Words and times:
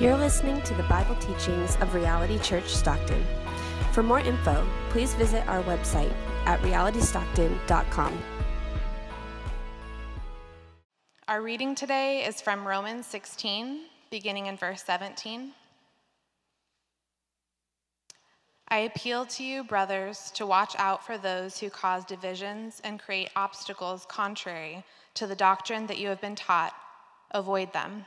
You're 0.00 0.16
listening 0.16 0.62
to 0.62 0.72
the 0.72 0.82
Bible 0.84 1.14
teachings 1.16 1.76
of 1.82 1.94
Reality 1.94 2.38
Church 2.38 2.70
Stockton. 2.70 3.22
For 3.92 4.02
more 4.02 4.20
info, 4.20 4.66
please 4.88 5.12
visit 5.12 5.46
our 5.46 5.62
website 5.64 6.10
at 6.46 6.58
realitystockton.com. 6.62 8.18
Our 11.28 11.42
reading 11.42 11.74
today 11.74 12.24
is 12.24 12.40
from 12.40 12.66
Romans 12.66 13.04
16, 13.08 13.80
beginning 14.10 14.46
in 14.46 14.56
verse 14.56 14.82
17. 14.84 15.52
I 18.68 18.78
appeal 18.78 19.26
to 19.26 19.44
you, 19.44 19.64
brothers, 19.64 20.30
to 20.30 20.46
watch 20.46 20.74
out 20.78 21.04
for 21.04 21.18
those 21.18 21.58
who 21.58 21.68
cause 21.68 22.06
divisions 22.06 22.80
and 22.84 22.98
create 22.98 23.28
obstacles 23.36 24.06
contrary 24.08 24.82
to 25.12 25.26
the 25.26 25.36
doctrine 25.36 25.86
that 25.88 25.98
you 25.98 26.08
have 26.08 26.22
been 26.22 26.36
taught. 26.36 26.72
Avoid 27.32 27.74
them. 27.74 28.06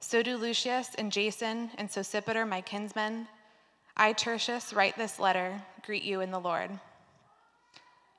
So 0.00 0.22
do 0.22 0.36
Lucius 0.36 0.94
and 0.98 1.10
Jason 1.10 1.70
and 1.78 1.88
Sosipater, 1.88 2.48
my 2.48 2.60
kinsmen. 2.60 3.26
I, 3.96 4.12
Tertius, 4.12 4.72
write 4.72 4.96
this 4.96 5.18
letter, 5.18 5.62
greet 5.84 6.02
you 6.02 6.20
in 6.20 6.30
the 6.30 6.38
Lord. 6.38 6.70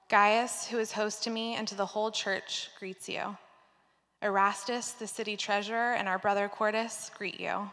Gaius, 0.09 0.67
who 0.67 0.79
is 0.79 0.91
host 0.93 1.23
to 1.23 1.29
me 1.29 1.55
and 1.55 1.67
to 1.67 1.75
the 1.75 1.85
whole 1.85 2.11
church, 2.11 2.69
greets 2.79 3.07
you. 3.07 3.37
Erastus, 4.21 4.93
the 4.93 5.05
city 5.05 5.37
treasurer, 5.37 5.93
and 5.93 6.07
our 6.07 6.17
brother 6.17 6.47
Quartus 6.47 7.11
greet 7.15 7.39
you. 7.39 7.69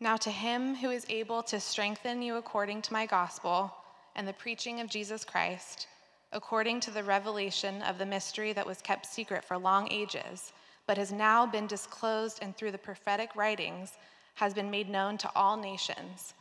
Now, 0.00 0.16
to 0.16 0.30
him 0.30 0.74
who 0.76 0.90
is 0.90 1.06
able 1.08 1.42
to 1.44 1.60
strengthen 1.60 2.22
you 2.22 2.36
according 2.36 2.82
to 2.82 2.92
my 2.92 3.06
gospel 3.06 3.74
and 4.14 4.26
the 4.26 4.32
preaching 4.32 4.80
of 4.80 4.88
Jesus 4.88 5.24
Christ, 5.24 5.88
according 6.32 6.80
to 6.80 6.90
the 6.90 7.02
revelation 7.02 7.82
of 7.82 7.98
the 7.98 8.06
mystery 8.06 8.52
that 8.52 8.66
was 8.66 8.80
kept 8.80 9.06
secret 9.06 9.44
for 9.44 9.58
long 9.58 9.90
ages, 9.90 10.52
but 10.86 10.98
has 10.98 11.12
now 11.12 11.46
been 11.46 11.66
disclosed 11.66 12.38
and 12.42 12.56
through 12.56 12.70
the 12.70 12.78
prophetic 12.78 13.34
writings 13.34 13.92
has 14.36 14.54
been 14.54 14.70
made 14.70 14.88
known 14.88 15.18
to 15.18 15.30
all 15.34 15.56
nations, 15.56 16.34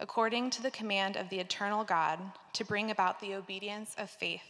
according 0.00 0.50
to 0.50 0.62
the 0.62 0.70
command 0.70 1.16
of 1.16 1.28
the 1.28 1.38
eternal 1.38 1.84
God, 1.84 2.18
to 2.54 2.64
bring 2.64 2.90
about 2.90 3.20
the 3.20 3.34
obedience 3.34 3.94
of 3.98 4.10
faith. 4.10 4.42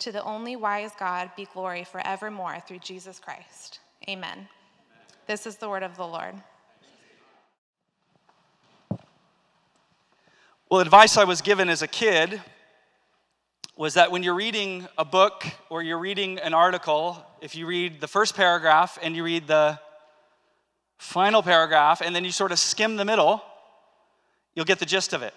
To 0.00 0.10
the 0.10 0.24
only 0.24 0.56
wise 0.56 0.92
God 0.98 1.30
be 1.36 1.46
glory 1.52 1.84
forevermore 1.84 2.58
through 2.66 2.80
Jesus 2.80 3.20
Christ. 3.20 3.78
Amen. 4.08 4.32
Amen. 4.32 4.48
This 5.26 5.46
is 5.46 5.56
the 5.56 5.68
word 5.68 5.84
of 5.84 5.96
the 5.96 6.06
Lord. 6.06 6.34
Well, 10.68 10.80
advice 10.80 11.18
I 11.18 11.24
was 11.24 11.42
given 11.42 11.68
as 11.68 11.82
a 11.82 11.86
kid 11.86 12.40
was 13.76 13.94
that 13.94 14.10
when 14.10 14.22
you're 14.22 14.34
reading 14.34 14.88
a 14.96 15.04
book 15.04 15.44
or 15.68 15.82
you're 15.82 15.98
reading 15.98 16.38
an 16.38 16.54
article, 16.54 17.24
if 17.42 17.56
you 17.56 17.66
read 17.66 18.00
the 18.00 18.06
first 18.06 18.36
paragraph 18.36 18.98
and 19.02 19.16
you 19.16 19.24
read 19.24 19.48
the 19.48 19.76
final 20.98 21.42
paragraph 21.42 22.00
and 22.00 22.14
then 22.14 22.24
you 22.24 22.30
sort 22.30 22.52
of 22.52 22.58
skim 22.60 22.96
the 22.96 23.04
middle, 23.04 23.42
you'll 24.54 24.64
get 24.64 24.78
the 24.78 24.86
gist 24.86 25.12
of 25.12 25.22
it. 25.22 25.34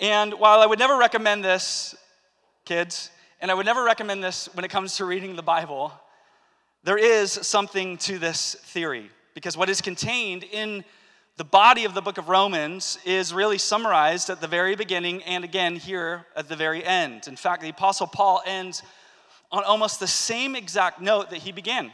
And 0.00 0.34
while 0.34 0.60
I 0.60 0.66
would 0.66 0.78
never 0.78 0.96
recommend 0.96 1.44
this, 1.44 1.96
kids, 2.64 3.10
and 3.40 3.50
I 3.50 3.54
would 3.54 3.66
never 3.66 3.82
recommend 3.82 4.22
this 4.22 4.48
when 4.54 4.64
it 4.64 4.70
comes 4.70 4.96
to 4.98 5.04
reading 5.04 5.34
the 5.34 5.42
Bible, 5.42 5.92
there 6.84 6.98
is 6.98 7.32
something 7.32 7.98
to 7.98 8.20
this 8.20 8.54
theory. 8.54 9.10
Because 9.34 9.56
what 9.56 9.68
is 9.68 9.80
contained 9.80 10.44
in 10.44 10.84
the 11.36 11.44
body 11.44 11.84
of 11.84 11.94
the 11.94 12.00
book 12.00 12.16
of 12.16 12.28
Romans 12.28 12.96
is 13.04 13.34
really 13.34 13.58
summarized 13.58 14.30
at 14.30 14.40
the 14.40 14.46
very 14.46 14.76
beginning 14.76 15.20
and 15.24 15.42
again 15.42 15.74
here 15.74 16.26
at 16.36 16.48
the 16.48 16.54
very 16.54 16.84
end. 16.84 17.26
In 17.26 17.34
fact, 17.34 17.60
the 17.62 17.70
Apostle 17.70 18.06
Paul 18.06 18.40
ends 18.46 18.84
on 19.54 19.62
almost 19.62 20.00
the 20.00 20.06
same 20.08 20.56
exact 20.56 21.00
note 21.00 21.30
that 21.30 21.38
he 21.38 21.52
began 21.52 21.92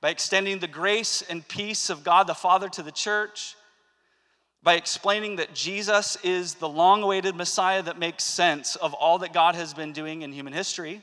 by 0.00 0.10
extending 0.10 0.60
the 0.60 0.68
grace 0.68 1.20
and 1.28 1.46
peace 1.48 1.90
of 1.90 2.04
God 2.04 2.28
the 2.28 2.34
Father 2.34 2.68
to 2.68 2.82
the 2.84 2.92
church, 2.92 3.56
by 4.62 4.74
explaining 4.74 5.36
that 5.36 5.52
Jesus 5.52 6.16
is 6.22 6.54
the 6.54 6.68
long 6.68 7.02
awaited 7.02 7.34
Messiah 7.34 7.82
that 7.82 7.98
makes 7.98 8.22
sense 8.22 8.76
of 8.76 8.94
all 8.94 9.18
that 9.18 9.32
God 9.32 9.56
has 9.56 9.74
been 9.74 9.92
doing 9.92 10.22
in 10.22 10.30
human 10.30 10.52
history. 10.52 11.02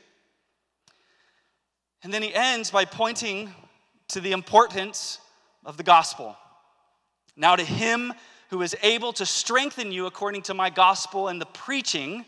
And 2.02 2.14
then 2.14 2.22
he 2.22 2.34
ends 2.34 2.70
by 2.70 2.86
pointing 2.86 3.52
to 4.08 4.22
the 4.22 4.32
importance 4.32 5.18
of 5.66 5.76
the 5.76 5.82
gospel 5.82 6.34
now, 7.36 7.56
to 7.56 7.62
him 7.62 8.14
who 8.48 8.62
is 8.62 8.74
able 8.82 9.12
to 9.12 9.26
strengthen 9.26 9.92
you 9.92 10.06
according 10.06 10.40
to 10.42 10.54
my 10.54 10.70
gospel 10.70 11.28
and 11.28 11.38
the 11.38 11.44
preaching 11.44 12.24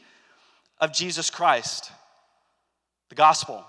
of 0.78 0.92
Jesus 0.92 1.30
Christ. 1.30 1.90
The 3.08 3.14
gospel. 3.14 3.64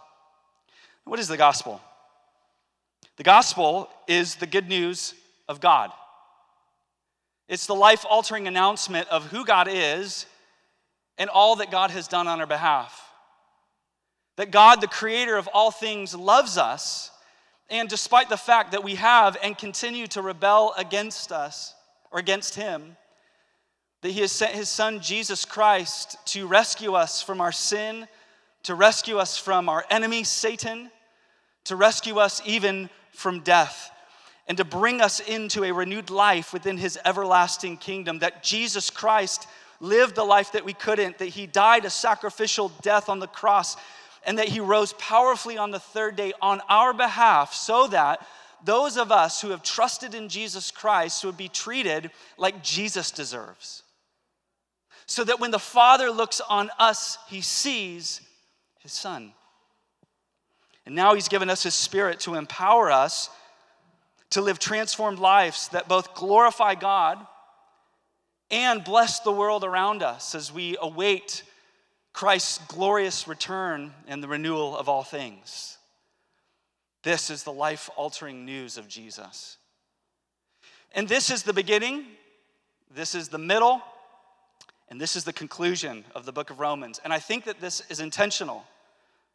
What 1.06 1.20
is 1.20 1.28
the 1.28 1.38
gospel? 1.38 1.82
The 3.18 3.24
gospel 3.24 3.90
is 4.08 4.36
the 4.36 4.48
good 4.48 4.68
news 4.68 5.14
of 5.48 5.60
God. 5.60 5.92
It's 7.48 7.66
the 7.66 7.76
life 7.76 8.06
altering 8.10 8.48
announcement 8.48 9.08
of 9.10 9.26
who 9.26 9.46
God 9.46 9.68
is 9.70 10.26
and 11.18 11.30
all 11.30 11.58
that 11.58 11.72
God 11.72 11.92
has 11.92 12.08
done 12.08 12.28
on 12.28 12.40
our 12.40 12.48
behalf. 12.48 13.02
That 14.38 14.52
God, 14.52 14.82
the 14.82 14.88
creator 14.88 15.36
of 15.36 15.50
all 15.54 15.72
things, 15.72 16.16
loves 16.16 16.58
us 16.58 17.12
and 17.70 17.88
despite 17.88 18.30
the 18.30 18.38
fact 18.38 18.72
that 18.72 18.84
we 18.84 18.96
have 18.96 19.38
and 19.44 19.58
continue 19.58 20.08
to 20.08 20.22
rebel 20.22 20.74
against 20.78 21.32
us 21.32 21.76
or 22.12 22.20
against 22.20 22.56
Him, 22.56 22.98
that 24.02 24.10
He 24.10 24.22
has 24.22 24.32
sent 24.32 24.54
His 24.54 24.70
Son 24.70 25.00
Jesus 25.00 25.46
Christ 25.46 26.18
to 26.28 26.48
rescue 26.48 26.94
us 26.94 27.22
from 27.22 27.42
our 27.42 27.52
sin, 27.52 28.08
to 28.64 28.76
rescue 28.76 29.18
us 29.18 29.38
from 29.38 29.70
our 29.70 29.86
enemy, 29.90 30.24
Satan, 30.24 30.92
to 31.66 31.76
rescue 31.76 32.18
us 32.18 32.42
even 32.46 32.90
from 33.12 33.42
death, 33.42 33.92
and 34.48 34.58
to 34.58 34.66
bring 34.66 35.02
us 35.02 35.20
into 35.20 35.64
a 35.64 35.72
renewed 35.72 36.10
life 36.10 36.54
within 36.54 36.78
His 36.78 36.98
everlasting 37.06 37.78
kingdom. 37.78 38.20
That 38.20 38.44
Jesus 38.44 38.90
Christ 38.90 39.48
lived 39.80 40.16
the 40.16 40.24
life 40.24 40.54
that 40.54 40.66
we 40.66 40.74
couldn't, 40.74 41.20
that 41.20 41.28
He 41.28 41.48
died 41.48 41.86
a 41.86 41.90
sacrificial 41.90 42.70
death 42.82 43.10
on 43.10 43.20
the 43.20 43.28
cross 43.28 43.76
and 44.24 44.38
that 44.38 44.50
he 44.50 44.60
rose 44.60 44.94
powerfully 44.94 45.58
on 45.58 45.72
the 45.72 45.80
third 45.80 46.16
day 46.16 46.34
on 46.42 46.62
our 46.70 46.94
behalf 46.94 47.54
so 47.54 47.88
that 47.88 48.26
those 48.64 48.98
of 48.98 49.12
us 49.12 49.42
who 49.42 49.50
have 49.50 49.64
trusted 49.64 50.14
in 50.14 50.28
Jesus 50.30 50.72
Christ 50.72 51.24
would 51.24 51.38
be 51.38 51.48
treated 51.48 52.12
like 52.38 52.62
Jesus 52.62 53.12
deserves. 53.12 53.84
So 55.06 55.24
that 55.24 55.40
when 55.40 55.52
the 55.52 55.60
Father 55.60 56.12
looks 56.12 56.42
on 56.42 56.70
us, 56.78 57.18
he 57.30 57.42
sees 57.42 58.22
his 58.90 58.98
Son. 58.98 59.34
And 60.86 60.96
now 60.96 61.14
he's 61.14 61.28
given 61.28 61.50
us 61.50 61.62
his 61.62 61.76
Spirit 61.76 62.20
to 62.22 62.34
empower 62.34 62.90
us 62.90 63.30
to 64.32 64.42
live 64.42 64.58
transformed 64.58 65.20
lives 65.20 65.68
that 65.70 65.88
both 65.88 66.16
glorify 66.16 66.76
God 66.76 67.20
and 68.50 68.84
bless 68.84 69.20
the 69.20 69.32
world 69.32 69.64
around 69.64 70.02
us 70.02 70.34
as 70.34 70.52
we 70.52 70.76
await 70.82 71.44
Christ's 72.14 72.58
glorious 72.68 73.28
return 73.28 73.94
and 74.08 74.24
the 74.24 74.28
renewal 74.28 74.76
of 74.76 74.90
all 74.90 75.04
things. 75.04 75.78
This 77.04 77.30
is 77.30 77.44
the 77.44 77.54
life 77.54 77.90
altering 77.96 78.46
news 78.46 78.78
of 78.78 78.88
Jesus. 78.88 79.58
And 80.94 81.08
this 81.08 81.30
is 81.30 81.44
the 81.44 81.54
beginning, 81.54 82.06
this 82.94 83.14
is 83.14 83.30
the 83.30 83.38
middle, 83.38 83.82
and 84.90 85.00
this 85.00 85.16
is 85.16 85.24
the 85.24 85.34
conclusion 85.34 86.04
of 86.16 86.26
the 86.26 86.32
book 86.32 86.50
of 86.50 86.60
Romans. 86.60 87.00
And 87.04 87.14
I 87.14 87.20
think 87.20 87.46
that 87.46 87.62
this 87.62 87.84
is 87.90 88.00
intentional. 88.00 88.66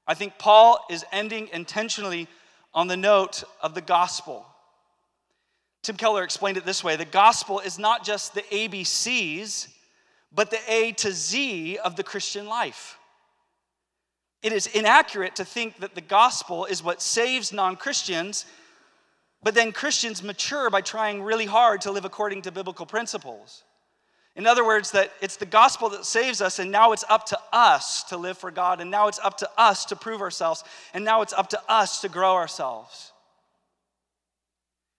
I 0.07 0.15
think 0.15 0.39
Paul 0.39 0.85
is 0.91 1.05
ending 1.13 1.49
intentionally 1.53 2.29
on 2.73 2.89
the 2.89 2.97
note 2.97 3.45
of 3.63 3.75
the 3.75 3.81
gospel. 3.81 4.47
Tim 5.83 5.97
Keller 5.97 6.25
explained 6.25 6.57
it 6.57 6.65
this 6.65 6.83
way 6.83 6.97
the 6.97 7.05
gospel 7.05 7.61
is 7.61 7.79
not 7.79 8.05
just 8.05 8.35
the 8.35 8.43
ABCs 8.43 9.69
but 10.35 10.51
the 10.51 10.59
A 10.69 10.93
to 10.93 11.13
Z 11.13 11.79
of 11.79 11.97
the 11.97 12.03
Christian 12.03 12.47
life. 12.47 12.99
It 14.43 14.53
is 14.53 14.67
inaccurate 14.67 15.37
to 15.37 15.45
think 15.45 15.79
that 15.79 15.95
the 15.95 16.01
gospel 16.01 16.65
is 16.65 16.83
what 16.83 17.01
saves 17.01 17.53
non 17.53 17.77
Christians, 17.77 18.45
but 19.43 19.55
then 19.55 19.73
Christians 19.73 20.23
mature 20.23 20.69
by 20.71 20.81
trying 20.81 21.23
really 21.23 21.47
hard 21.47 21.81
to 21.83 21.93
live 21.93 22.05
according 22.05 22.43
to 22.43 22.53
biblical 22.53 22.85
principles. 22.85 23.63
In 24.37 24.47
other 24.47 24.65
words, 24.65 24.91
that 24.91 25.13
it's 25.21 25.37
the 25.37 25.47
gospel 25.47 25.89
that 25.91 26.05
saves 26.05 26.41
us, 26.41 26.59
and 26.59 26.73
now 26.73 26.93
it's 26.93 27.05
up 27.09 27.27
to 27.27 27.39
us 27.53 28.03
to 28.05 28.17
live 28.17 28.37
for 28.37 28.51
God, 28.51 28.81
and 28.81 28.91
now 28.91 29.07
it's 29.07 29.21
up 29.21 29.39
to 29.39 29.51
us 29.57 29.85
to 29.87 29.97
prove 29.97 30.21
ourselves, 30.21 30.65
and 30.93 31.05
now 31.05 31.23
it's 31.23 31.33
up 31.33 31.51
to 31.51 31.61
us 31.69 32.01
to 32.01 32.09
grow 32.09 32.35
ourselves. 32.35 33.13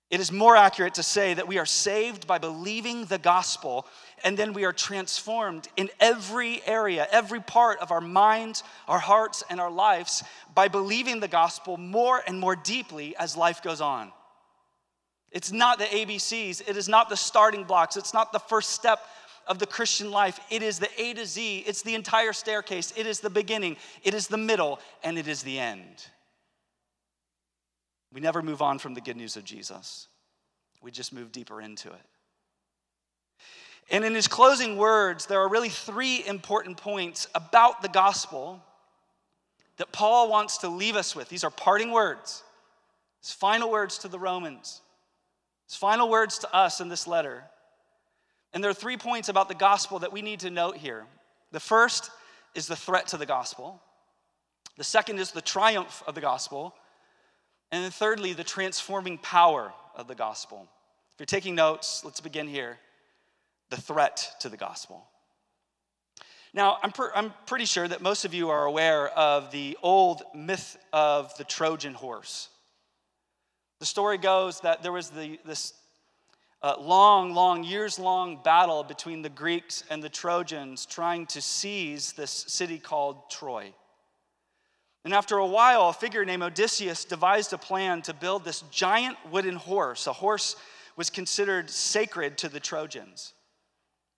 It 0.09 0.21
is 0.21 0.31
more 0.31 0.55
accurate 0.55 0.93
to 0.93 1.03
say 1.03 1.33
that 1.33 1.47
we 1.47 1.57
are 1.57 1.65
saved 1.65 2.27
by 2.27 2.37
believing 2.37 3.05
the 3.05 3.17
gospel, 3.17 3.85
and 4.23 4.37
then 4.37 4.53
we 4.53 4.63
are 4.63 4.71
transformed 4.71 5.67
in 5.75 5.89
every 5.99 6.61
area, 6.65 7.05
every 7.11 7.41
part 7.41 7.79
of 7.79 7.91
our 7.91 7.99
minds, 7.99 8.63
our 8.87 8.99
hearts, 8.99 9.43
and 9.49 9.59
our 9.59 9.71
lives 9.71 10.23
by 10.53 10.69
believing 10.69 11.19
the 11.19 11.27
gospel 11.27 11.75
more 11.75 12.21
and 12.25 12.39
more 12.39 12.55
deeply 12.55 13.17
as 13.17 13.35
life 13.35 13.61
goes 13.61 13.81
on. 13.81 14.13
It's 15.31 15.51
not 15.51 15.79
the 15.79 15.85
ABCs, 15.85 16.69
it 16.69 16.77
is 16.77 16.87
not 16.87 17.09
the 17.09 17.17
starting 17.17 17.65
blocks, 17.65 17.97
it's 17.97 18.13
not 18.13 18.31
the 18.31 18.39
first 18.39 18.69
step 18.69 19.01
of 19.47 19.59
the 19.59 19.65
Christian 19.65 20.11
life. 20.11 20.39
It 20.49 20.63
is 20.63 20.79
the 20.79 20.89
A 21.01 21.13
to 21.13 21.25
Z, 21.25 21.63
it's 21.67 21.81
the 21.81 21.95
entire 21.95 22.33
staircase, 22.33 22.93
it 22.95 23.05
is 23.07 23.19
the 23.19 23.29
beginning, 23.29 23.77
it 24.03 24.13
is 24.13 24.27
the 24.27 24.37
middle, 24.37 24.79
and 25.03 25.17
it 25.17 25.27
is 25.27 25.43
the 25.43 25.59
end. 25.59 26.07
We 28.13 28.21
never 28.21 28.41
move 28.41 28.61
on 28.61 28.79
from 28.79 28.93
the 28.93 29.01
good 29.01 29.17
news 29.17 29.35
of 29.35 29.43
Jesus, 29.43 30.07
we 30.81 30.91
just 30.91 31.13
move 31.13 31.31
deeper 31.31 31.61
into 31.61 31.89
it. 31.89 32.05
And 33.91 34.03
in 34.03 34.15
his 34.15 34.27
closing 34.27 34.77
words, 34.77 35.27
there 35.27 35.39
are 35.41 35.47
really 35.47 35.69
three 35.69 36.25
important 36.25 36.77
points 36.77 37.27
about 37.35 37.81
the 37.81 37.89
gospel 37.89 38.63
that 39.77 39.91
Paul 39.91 40.29
wants 40.29 40.59
to 40.59 40.69
leave 40.69 40.95
us 40.95 41.15
with. 41.15 41.29
These 41.29 41.43
are 41.43 41.51
parting 41.51 41.91
words, 41.91 42.43
his 43.21 43.31
final 43.31 43.69
words 43.69 43.99
to 43.99 44.07
the 44.07 44.17
Romans, 44.17 44.81
his 45.67 45.75
final 45.75 46.09
words 46.09 46.39
to 46.39 46.55
us 46.55 46.81
in 46.81 46.89
this 46.89 47.05
letter. 47.05 47.43
And 48.55 48.63
there 48.63 48.71
are 48.71 48.73
three 48.73 48.95
points 48.95 49.27
about 49.27 49.49
the 49.49 49.53
gospel 49.53 49.99
that 49.99 50.13
we 50.13 50.21
need 50.21 50.39
to 50.39 50.49
note 50.49 50.77
here. 50.77 51.05
The 51.51 51.59
first 51.59 52.09
is 52.55 52.67
the 52.67 52.75
threat 52.75 53.07
to 53.07 53.17
the 53.17 53.25
gospel, 53.25 53.81
the 54.77 54.83
second 54.83 55.19
is 55.19 55.31
the 55.31 55.41
triumph 55.41 56.01
of 56.07 56.15
the 56.15 56.21
gospel, 56.21 56.73
and 57.71 57.83
then 57.83 57.91
thirdly, 57.91 58.33
the 58.33 58.43
transforming 58.43 59.17
power 59.17 59.73
of 59.95 60.07
the 60.07 60.15
gospel. 60.15 60.67
If 61.13 61.19
you're 61.19 61.25
taking 61.25 61.55
notes, 61.55 62.03
let's 62.03 62.21
begin 62.21 62.47
here. 62.47 62.77
The 63.69 63.77
threat 63.77 64.35
to 64.41 64.49
the 64.49 64.57
gospel. 64.57 65.05
Now, 66.53 66.77
I'm, 66.83 66.91
per, 66.91 67.11
I'm 67.15 67.33
pretty 67.47 67.65
sure 67.65 67.87
that 67.87 68.01
most 68.01 68.23
of 68.23 68.33
you 68.33 68.49
are 68.49 68.65
aware 68.65 69.09
of 69.09 69.51
the 69.51 69.77
old 69.81 70.23
myth 70.33 70.77
of 70.93 71.35
the 71.37 71.43
Trojan 71.43 71.93
horse. 71.93 72.49
The 73.79 73.85
story 73.85 74.17
goes 74.17 74.61
that 74.61 74.83
there 74.83 74.91
was 74.91 75.09
the, 75.09 75.39
this 75.45 75.73
uh, 76.65 76.75
long, 76.79 77.31
long, 77.35 77.63
years 77.63 77.99
long 77.99 78.39
battle 78.43 78.83
between 78.83 79.21
the 79.21 79.29
Greeks 79.29 79.83
and 79.91 80.01
the 80.01 80.09
Trojans 80.09 80.87
trying 80.87 81.27
to 81.27 81.39
seize 81.39 82.13
this 82.13 82.31
city 82.31 82.79
called 82.79 83.29
Troy. 83.29 83.71
And 85.03 85.13
after 85.13 85.37
a 85.37 85.45
while, 85.45 85.89
a 85.89 85.93
figure 85.93 86.25
named 86.25 86.41
Odysseus 86.41 87.05
devised 87.05 87.53
a 87.53 87.59
plan 87.59 88.01
to 88.01 88.15
build 88.15 88.43
this 88.43 88.61
giant 88.71 89.15
wooden 89.29 89.57
horse. 89.57 90.07
A 90.07 90.13
horse 90.13 90.55
was 90.95 91.11
considered 91.11 91.69
sacred 91.69 92.35
to 92.39 92.49
the 92.49 92.59
Trojans. 92.59 93.33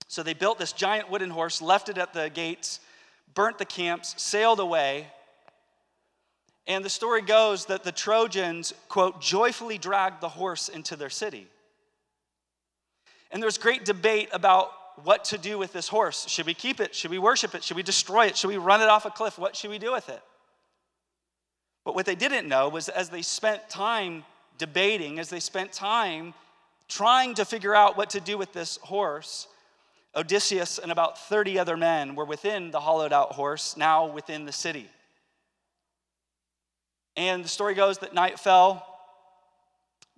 So 0.06 0.22
they 0.22 0.32
built 0.32 0.58
this 0.58 0.72
giant 0.72 1.10
wooden 1.10 1.28
horse, 1.28 1.60
left 1.60 1.90
it 1.90 1.98
at 1.98 2.14
the 2.14 2.30
gates, 2.30 2.80
burnt 3.34 3.58
the 3.58 3.66
camps, 3.66 4.14
sailed 4.16 4.58
away. 4.58 5.08
And 6.66 6.82
the 6.82 6.88
story 6.88 7.20
goes 7.20 7.66
that 7.66 7.84
the 7.84 7.92
Trojans, 7.92 8.72
quote, 8.88 9.20
joyfully 9.20 9.76
dragged 9.76 10.22
the 10.22 10.30
horse 10.30 10.70
into 10.70 10.96
their 10.96 11.10
city. 11.10 11.46
And 13.30 13.42
there's 13.42 13.58
great 13.58 13.84
debate 13.84 14.28
about 14.32 14.72
what 15.04 15.24
to 15.26 15.38
do 15.38 15.58
with 15.58 15.72
this 15.72 15.88
horse. 15.88 16.26
Should 16.28 16.46
we 16.46 16.54
keep 16.54 16.80
it? 16.80 16.94
Should 16.94 17.10
we 17.10 17.18
worship 17.18 17.54
it? 17.54 17.62
Should 17.62 17.76
we 17.76 17.82
destroy 17.82 18.26
it? 18.26 18.36
Should 18.36 18.48
we 18.48 18.56
run 18.56 18.80
it 18.80 18.88
off 18.88 19.04
a 19.04 19.10
cliff? 19.10 19.38
What 19.38 19.54
should 19.54 19.70
we 19.70 19.78
do 19.78 19.92
with 19.92 20.08
it? 20.08 20.20
But 21.84 21.94
what 21.94 22.06
they 22.06 22.14
didn't 22.14 22.48
know 22.48 22.68
was 22.68 22.88
as 22.88 23.08
they 23.08 23.22
spent 23.22 23.68
time 23.68 24.24
debating, 24.58 25.18
as 25.18 25.30
they 25.30 25.40
spent 25.40 25.72
time 25.72 26.34
trying 26.88 27.34
to 27.34 27.44
figure 27.44 27.74
out 27.74 27.96
what 27.96 28.10
to 28.10 28.20
do 28.20 28.36
with 28.36 28.52
this 28.52 28.78
horse, 28.78 29.46
Odysseus 30.16 30.78
and 30.78 30.90
about 30.90 31.18
30 31.28 31.58
other 31.58 31.76
men 31.76 32.14
were 32.14 32.24
within 32.24 32.70
the 32.70 32.80
hollowed 32.80 33.12
out 33.12 33.32
horse, 33.32 33.76
now 33.76 34.06
within 34.06 34.46
the 34.46 34.52
city. 34.52 34.88
And 37.16 37.44
the 37.44 37.48
story 37.48 37.74
goes 37.74 37.98
that 37.98 38.14
night 38.14 38.38
fell, 38.38 38.87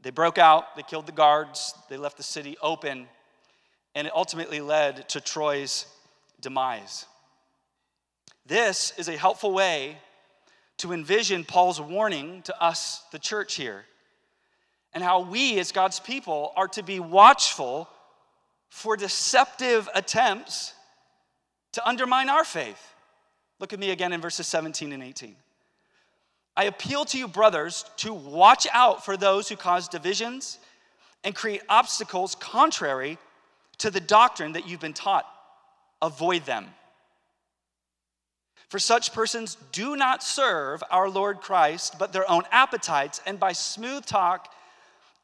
they 0.02 0.10
broke 0.10 0.38
out, 0.38 0.76
they 0.76 0.82
killed 0.82 1.06
the 1.06 1.12
guards, 1.12 1.74
they 1.88 1.96
left 1.96 2.16
the 2.16 2.22
city 2.22 2.56
open, 2.62 3.06
and 3.94 4.06
it 4.06 4.12
ultimately 4.14 4.60
led 4.60 5.08
to 5.10 5.20
Troy's 5.20 5.86
demise. 6.40 7.06
This 8.46 8.92
is 8.96 9.08
a 9.08 9.16
helpful 9.16 9.52
way 9.52 9.98
to 10.78 10.92
envision 10.92 11.44
Paul's 11.44 11.80
warning 11.80 12.42
to 12.42 12.62
us, 12.62 13.04
the 13.12 13.18
church 13.18 13.54
here, 13.54 13.84
and 14.94 15.04
how 15.04 15.20
we, 15.20 15.58
as 15.58 15.72
God's 15.72 16.00
people, 16.00 16.52
are 16.56 16.68
to 16.68 16.82
be 16.82 16.98
watchful 16.98 17.88
for 18.70 18.96
deceptive 18.96 19.88
attempts 19.94 20.72
to 21.72 21.86
undermine 21.86 22.28
our 22.28 22.44
faith. 22.44 22.94
Look 23.58 23.72
at 23.72 23.78
me 23.78 23.90
again 23.90 24.12
in 24.12 24.20
verses 24.20 24.46
17 24.46 24.92
and 24.92 25.02
18. 25.02 25.36
I 26.60 26.64
appeal 26.64 27.06
to 27.06 27.16
you, 27.16 27.26
brothers, 27.26 27.86
to 27.96 28.12
watch 28.12 28.66
out 28.70 29.02
for 29.02 29.16
those 29.16 29.48
who 29.48 29.56
cause 29.56 29.88
divisions 29.88 30.58
and 31.24 31.34
create 31.34 31.62
obstacles 31.70 32.34
contrary 32.34 33.16
to 33.78 33.90
the 33.90 33.98
doctrine 33.98 34.52
that 34.52 34.68
you've 34.68 34.78
been 34.78 34.92
taught. 34.92 35.24
Avoid 36.02 36.44
them. 36.44 36.66
For 38.68 38.78
such 38.78 39.14
persons 39.14 39.56
do 39.72 39.96
not 39.96 40.22
serve 40.22 40.82
our 40.90 41.08
Lord 41.08 41.40
Christ, 41.40 41.98
but 41.98 42.12
their 42.12 42.30
own 42.30 42.42
appetites, 42.52 43.22
and 43.24 43.40
by 43.40 43.52
smooth 43.52 44.04
talk 44.04 44.52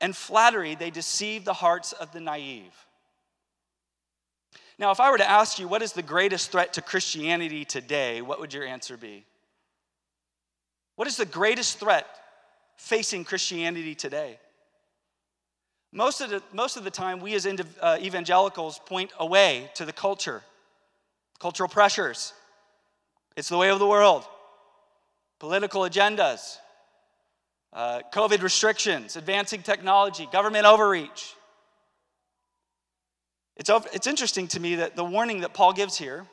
and 0.00 0.16
flattery, 0.16 0.74
they 0.74 0.88
deceive 0.88 1.44
the 1.44 1.52
hearts 1.52 1.92
of 1.92 2.12
the 2.12 2.20
naive. 2.20 2.72
Now, 4.78 4.90
if 4.90 5.00
I 5.00 5.10
were 5.10 5.18
to 5.18 5.30
ask 5.30 5.58
you 5.58 5.68
what 5.68 5.82
is 5.82 5.92
the 5.92 6.00
greatest 6.00 6.50
threat 6.50 6.72
to 6.72 6.80
Christianity 6.80 7.66
today, 7.66 8.22
what 8.22 8.40
would 8.40 8.54
your 8.54 8.64
answer 8.64 8.96
be? 8.96 9.26
What 10.96 11.06
is 11.06 11.16
the 11.16 11.26
greatest 11.26 11.78
threat 11.78 12.06
facing 12.76 13.25
Christianity 13.25 13.94
today? 13.94 14.38
Most 15.93 16.20
of 16.20 16.31
the, 16.31 16.43
most 16.52 16.76
of 16.76 16.84
the 16.84 16.90
time, 16.90 17.20
we 17.20 17.34
as 17.34 17.46
uh, 17.46 17.98
evangelicals 18.00 18.81
point 18.84 19.12
away 19.19 19.70
to 19.75 19.84
the 19.84 19.93
culture, 19.93 20.43
cultural 21.38 21.69
pressures. 21.69 22.32
It's 23.37 23.48
the 23.48 23.58
way 23.58 23.70
of 23.70 23.78
the 23.78 23.87
world, 23.87 24.25
political 25.38 25.82
agendas, 25.82 26.56
uh, 27.72 28.00
COVID 28.12 28.43
restrictions, 28.43 29.16
advancing 29.16 29.62
technology, 29.62 30.26
government 30.32 30.64
overreach. 30.64 31.34
It's, 33.56 33.70
it's 33.93 34.06
interesting 34.06 34.48
to 34.48 34.60
me 34.60 34.76
that 34.76 34.96
the 34.96 35.05
warning 35.05 35.41
that 35.41 35.55
Paul 35.55 35.72
gives 35.72 35.96
here 35.96 36.26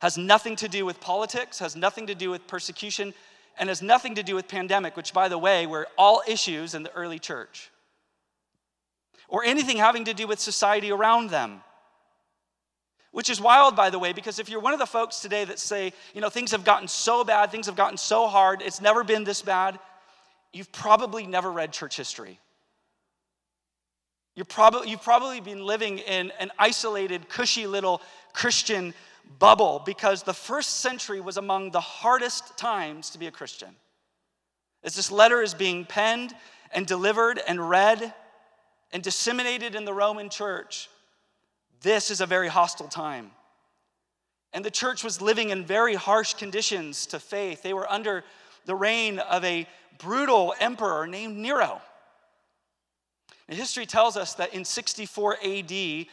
has 0.00 0.18
nothing 0.18 0.56
to 0.56 0.68
do 0.68 0.84
with 0.84 1.00
politics, 1.00 1.60
has 1.60 1.76
nothing 1.76 2.08
to 2.08 2.14
do 2.14 2.30
with 2.30 2.46
persecution, 2.46 3.14
and 3.58 3.68
has 3.68 3.82
nothing 3.82 4.14
to 4.16 4.22
do 4.22 4.34
with 4.34 4.48
pandemic, 4.48 4.96
which, 4.96 5.12
by 5.12 5.28
the 5.28 5.38
way, 5.38 5.66
were 5.66 5.88
all 5.98 6.22
issues 6.26 6.74
in 6.74 6.82
the 6.82 6.92
early 6.92 7.18
church, 7.18 7.70
or 9.28 9.44
anything 9.44 9.76
having 9.76 10.04
to 10.04 10.14
do 10.14 10.26
with 10.26 10.40
society 10.40 10.90
around 10.90 11.30
them. 11.30 11.62
Which 13.12 13.28
is 13.28 13.42
wild, 13.42 13.76
by 13.76 13.90
the 13.90 13.98
way, 13.98 14.14
because 14.14 14.38
if 14.38 14.48
you're 14.48 14.60
one 14.60 14.72
of 14.72 14.78
the 14.78 14.86
folks 14.86 15.20
today 15.20 15.44
that 15.44 15.58
say, 15.58 15.92
you 16.14 16.22
know, 16.22 16.30
things 16.30 16.50
have 16.52 16.64
gotten 16.64 16.88
so 16.88 17.24
bad, 17.24 17.50
things 17.50 17.66
have 17.66 17.76
gotten 17.76 17.98
so 17.98 18.26
hard, 18.26 18.62
it's 18.62 18.80
never 18.80 19.04
been 19.04 19.24
this 19.24 19.42
bad, 19.42 19.78
you've 20.52 20.72
probably 20.72 21.26
never 21.26 21.52
read 21.52 21.72
church 21.72 21.96
history. 21.96 22.38
You're 24.34 24.46
probably, 24.46 24.88
you've 24.88 25.02
probably 25.02 25.40
been 25.40 25.66
living 25.66 25.98
in 25.98 26.32
an 26.40 26.50
isolated, 26.58 27.28
cushy 27.28 27.66
little 27.66 28.00
Christian 28.32 28.94
bubble 29.38 29.82
because 29.84 30.22
the 30.22 30.34
first 30.34 30.80
century 30.80 31.20
was 31.20 31.36
among 31.36 31.70
the 31.70 31.80
hardest 31.80 32.56
times 32.56 33.10
to 33.10 33.18
be 33.18 33.26
a 33.26 33.30
Christian. 33.30 33.74
As 34.84 34.94
this 34.94 35.10
letter 35.10 35.42
is 35.42 35.54
being 35.54 35.84
penned 35.84 36.34
and 36.72 36.86
delivered 36.86 37.40
and 37.46 37.68
read 37.68 38.14
and 38.92 39.02
disseminated 39.02 39.74
in 39.74 39.84
the 39.84 39.94
Roman 39.94 40.28
church, 40.28 40.88
this 41.82 42.10
is 42.10 42.20
a 42.20 42.26
very 42.26 42.48
hostile 42.48 42.88
time. 42.88 43.30
And 44.52 44.64
the 44.64 44.70
church 44.70 45.02
was 45.02 45.22
living 45.22 45.50
in 45.50 45.64
very 45.64 45.94
harsh 45.94 46.34
conditions 46.34 47.06
to 47.06 47.18
faith. 47.18 47.62
They 47.62 47.72
were 47.72 47.90
under 47.90 48.24
the 48.64 48.74
reign 48.74 49.18
of 49.18 49.44
a 49.44 49.66
brutal 49.98 50.54
emperor 50.60 51.06
named 51.06 51.36
Nero. 51.36 51.80
And 53.48 53.58
history 53.58 53.86
tells 53.86 54.16
us 54.16 54.34
that 54.34 54.54
in 54.54 54.64
64 54.64 55.38
AD, 55.44 56.06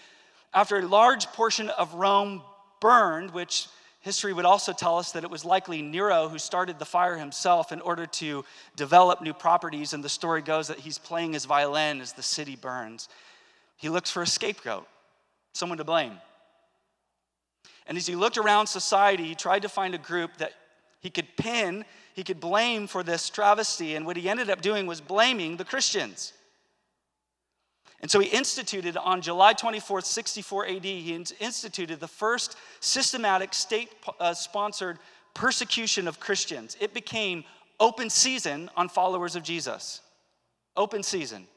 after 0.54 0.78
a 0.78 0.88
large 0.88 1.28
portion 1.28 1.70
of 1.70 1.94
Rome 1.94 2.42
burned, 2.79 3.31
which 3.31 3.67
history 4.01 4.33
would 4.33 4.45
also 4.45 4.71
tell 4.71 4.98
us 4.98 5.12
that 5.12 5.24
it 5.24 5.29
was 5.29 5.43
likely 5.43 5.81
Nero 5.81 6.29
who 6.29 6.39
started 6.39 6.79
the 6.79 6.86
fire 6.86 7.17
himself 7.17 7.71
in 7.71 7.81
order 7.81 8.05
to 8.05 8.45
develop 8.75 9.21
new 9.21 9.33
properties. 9.33 9.93
And 9.93 10.03
the 10.03 10.09
story 10.09 10.41
goes 10.41 10.67
that 10.67 10.79
he's 10.79 10.98
playing 10.98 11.33
his 11.33 11.45
violin 11.45 12.01
as 12.01 12.13
the 12.13 12.24
city 12.24 12.55
burns. 12.55 13.09
He 13.77 13.89
looks 13.89 14.09
for 14.12 14.21
a 14.21 14.27
scapegoat, 14.27 14.88
someone 15.53 15.77
to 15.77 15.83
blame. 15.83 16.13
And 17.88 17.98
as 17.98 18.05
he 18.05 18.15
looked 18.15 18.38
around 18.38 18.67
society, 18.67 19.25
he 19.25 19.36
tried 19.36 19.63
to 19.63 19.69
find 19.69 19.95
a 19.95 19.98
group 19.98 20.38
that 20.38 20.53
he 21.01 21.09
could 21.09 21.36
pin, 21.38 21.86
he 22.13 22.24
could 22.24 22.39
blame 22.39 22.88
for 22.88 23.03
this 23.03 23.29
travesty. 23.29 23.95
And 23.95 24.05
what 24.05 24.17
he 24.17 24.29
ended 24.29 24.50
up 24.50 24.62
doing 24.62 24.86
was 24.86 25.01
blaming 25.01 25.57
the 25.57 25.65
Christians. 25.65 26.33
And 28.01 28.10
so 28.10 28.20
he 28.20 28.29
instituted 28.29 28.96
on 28.96 29.22
July 29.22 29.53
24th, 29.53 30.06
64 30.06 30.68
AD, 30.68 30.86
he 30.86 31.25
instituted 31.39 32.00
the 32.00 32.08
first 32.08 32.56
systematic 32.79 33.53
state 33.53 33.89
uh, 34.20 34.34
sponsored 34.34 35.00
persecution 35.34 36.08
of 36.08 36.20
Christians. 36.20 36.77
It 36.79 36.94
became 36.94 37.44
open 37.79 38.10
season 38.10 38.70
on 38.77 38.89
followers 38.89 39.36
of 39.36 39.44
Jesus. 39.44 40.01
Open 40.77 41.03
season. 41.03 41.48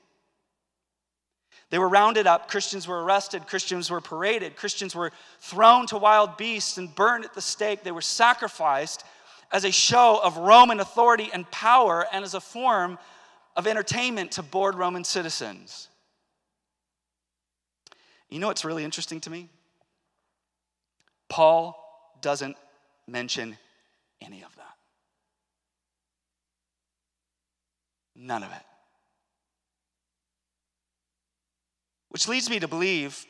They 1.71 1.79
were 1.79 1.89
rounded 1.89 2.27
up, 2.27 2.51
Christians 2.51 2.87
were 2.87 3.03
arrested, 3.03 3.47
Christians 3.47 3.91
were 3.91 4.03
paraded, 4.03 4.57
Christians 4.57 4.95
were 4.95 5.11
thrown 5.41 5.87
to 5.87 5.97
wild 5.97 6.37
beasts 6.37 6.77
and 6.77 6.95
burned 6.95 7.25
at 7.25 7.35
the 7.35 7.41
stake. 7.41 7.83
They 7.83 7.93
were 7.93 8.03
sacrificed 8.03 9.05
as 9.51 9.65
a 9.65 9.71
show 9.71 10.21
of 10.23 10.37
Roman 10.37 10.81
authority 10.81 11.31
and 11.33 11.51
power 11.51 12.07
and 12.13 12.25
as 12.25 12.35
a 12.35 12.41
form 12.41 12.99
of 13.57 13.67
entertainment 13.67 14.33
to 14.33 14.43
bored 14.43 14.75
Roman 14.75 15.05
citizens. 15.05 15.89
You 18.33 18.39
know 18.39 18.47
what's 18.47 18.65
really 18.65 18.83
interesting 18.83 19.21
to 19.21 19.31
me? 19.31 19.51
Paul 21.29 21.77
doesn't 22.23 22.57
mention 23.07 23.59
any 24.23 24.43
of 24.43 24.57
that. 24.57 24.75
None 28.17 28.43
of 28.43 28.51
it. 28.51 28.63
Which 32.09 32.27
leads 32.27 32.49
me 32.49 32.59
to 32.61 32.69
believe 32.69 33.23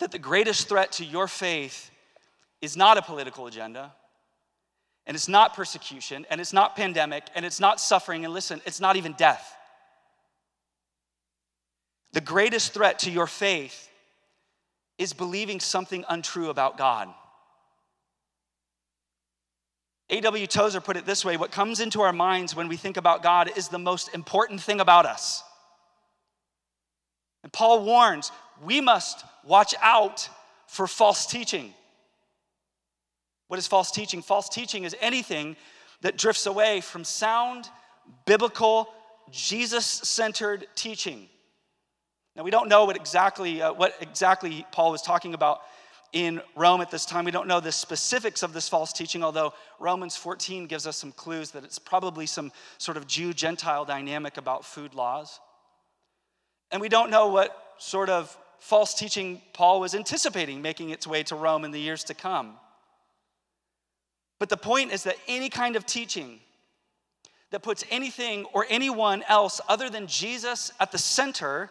that 0.00 0.10
the 0.10 0.18
greatest 0.18 0.68
threat 0.68 0.90
to 0.92 1.04
your 1.04 1.28
faith 1.28 1.92
is 2.60 2.76
not 2.76 2.98
a 2.98 3.02
political 3.02 3.46
agenda, 3.46 3.92
and 5.06 5.14
it's 5.14 5.28
not 5.28 5.54
persecution, 5.54 6.26
and 6.28 6.40
it's 6.40 6.52
not 6.52 6.74
pandemic, 6.74 7.22
and 7.36 7.46
it's 7.46 7.60
not 7.60 7.80
suffering, 7.80 8.24
and 8.24 8.34
listen, 8.34 8.60
it's 8.66 8.80
not 8.80 8.96
even 8.96 9.12
death. 9.12 9.54
The 12.14 12.20
greatest 12.20 12.74
threat 12.74 12.98
to 13.00 13.12
your 13.12 13.28
faith 13.28 13.90
is 14.98 15.12
believing 15.12 15.60
something 15.60 16.04
untrue 16.08 16.50
about 16.50 16.78
God. 16.78 17.08
A.W. 20.10 20.46
Tozer 20.46 20.80
put 20.80 20.96
it 20.96 21.06
this 21.06 21.24
way 21.24 21.36
what 21.36 21.50
comes 21.50 21.80
into 21.80 22.02
our 22.02 22.12
minds 22.12 22.54
when 22.54 22.68
we 22.68 22.76
think 22.76 22.96
about 22.96 23.22
God 23.22 23.50
is 23.56 23.68
the 23.68 23.78
most 23.78 24.14
important 24.14 24.60
thing 24.60 24.80
about 24.80 25.06
us. 25.06 25.42
And 27.42 27.52
Paul 27.52 27.84
warns 27.84 28.30
we 28.62 28.80
must 28.80 29.24
watch 29.44 29.74
out 29.82 30.28
for 30.66 30.86
false 30.86 31.26
teaching. 31.26 31.72
What 33.48 33.58
is 33.58 33.66
false 33.66 33.90
teaching? 33.90 34.22
False 34.22 34.48
teaching 34.48 34.84
is 34.84 34.96
anything 35.00 35.56
that 36.00 36.16
drifts 36.16 36.46
away 36.46 36.80
from 36.80 37.04
sound, 37.04 37.68
biblical, 38.26 38.88
Jesus 39.30 39.86
centered 39.86 40.66
teaching. 40.74 41.28
Now, 42.36 42.42
we 42.42 42.50
don't 42.50 42.68
know 42.68 42.84
what 42.84 42.96
exactly, 42.96 43.62
uh, 43.62 43.72
what 43.72 43.94
exactly 44.00 44.66
Paul 44.72 44.90
was 44.90 45.02
talking 45.02 45.34
about 45.34 45.60
in 46.12 46.40
Rome 46.56 46.80
at 46.80 46.90
this 46.90 47.06
time. 47.06 47.24
We 47.24 47.30
don't 47.30 47.46
know 47.46 47.60
the 47.60 47.72
specifics 47.72 48.42
of 48.42 48.52
this 48.52 48.68
false 48.68 48.92
teaching, 48.92 49.22
although 49.22 49.54
Romans 49.78 50.16
14 50.16 50.66
gives 50.66 50.86
us 50.86 50.96
some 50.96 51.12
clues 51.12 51.52
that 51.52 51.64
it's 51.64 51.78
probably 51.78 52.26
some 52.26 52.50
sort 52.78 52.96
of 52.96 53.06
Jew 53.06 53.32
Gentile 53.34 53.84
dynamic 53.84 54.36
about 54.36 54.64
food 54.64 54.94
laws. 54.94 55.40
And 56.70 56.80
we 56.80 56.88
don't 56.88 57.10
know 57.10 57.28
what 57.28 57.74
sort 57.78 58.08
of 58.08 58.36
false 58.58 58.94
teaching 58.94 59.42
Paul 59.52 59.80
was 59.80 59.94
anticipating 59.94 60.62
making 60.62 60.90
its 60.90 61.06
way 61.06 61.22
to 61.24 61.36
Rome 61.36 61.64
in 61.64 61.70
the 61.70 61.80
years 61.80 62.04
to 62.04 62.14
come. 62.14 62.54
But 64.40 64.48
the 64.48 64.56
point 64.56 64.92
is 64.92 65.04
that 65.04 65.16
any 65.28 65.48
kind 65.48 65.76
of 65.76 65.86
teaching 65.86 66.40
that 67.50 67.62
puts 67.62 67.84
anything 67.90 68.44
or 68.52 68.66
anyone 68.68 69.22
else 69.28 69.60
other 69.68 69.88
than 69.88 70.06
Jesus 70.06 70.72
at 70.80 70.90
the 70.90 70.98
center 70.98 71.70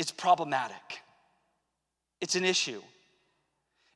is 0.00 0.10
problematic. 0.10 1.02
It's 2.22 2.34
an 2.34 2.44
issue. 2.44 2.80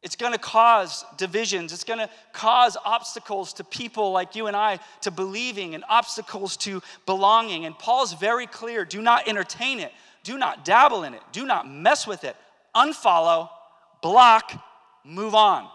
It's 0.02 0.16
to 0.32 0.38
cause 0.38 1.02
divisions. 1.16 1.72
It's 1.72 1.82
to 2.00 2.10
cause 2.34 2.76
obstacles 2.84 3.54
to 3.54 3.64
people 3.64 4.12
like 4.12 4.36
you 4.36 4.46
and 4.46 4.54
I 4.54 4.78
to 5.00 5.10
believing 5.10 5.74
and 5.74 5.82
obstacles 5.88 6.58
to 6.58 6.82
belonging. 7.06 7.64
And 7.64 7.76
Paul's 7.78 8.12
very 8.12 8.46
clear 8.46 8.84
do 8.84 9.00
not 9.00 9.26
entertain 9.26 9.80
it, 9.80 9.92
do 10.22 10.36
not 10.36 10.66
dabble 10.66 11.04
in 11.04 11.14
it, 11.14 11.22
do 11.32 11.46
not 11.46 11.66
mess 11.66 12.06
with 12.06 12.22
it. 12.24 12.36
Unfollow, 12.76 13.48
block, 14.02 14.52
move 15.04 15.34
on. 15.34 15.66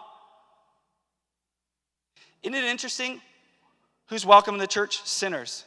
Isn't 2.44 2.54
it 2.54 2.64
interesting? 2.64 3.20
Who's 4.10 4.24
welcome 4.24 4.54
in 4.54 4.60
the 4.60 4.68
church? 4.68 5.02
Sinners. 5.04 5.64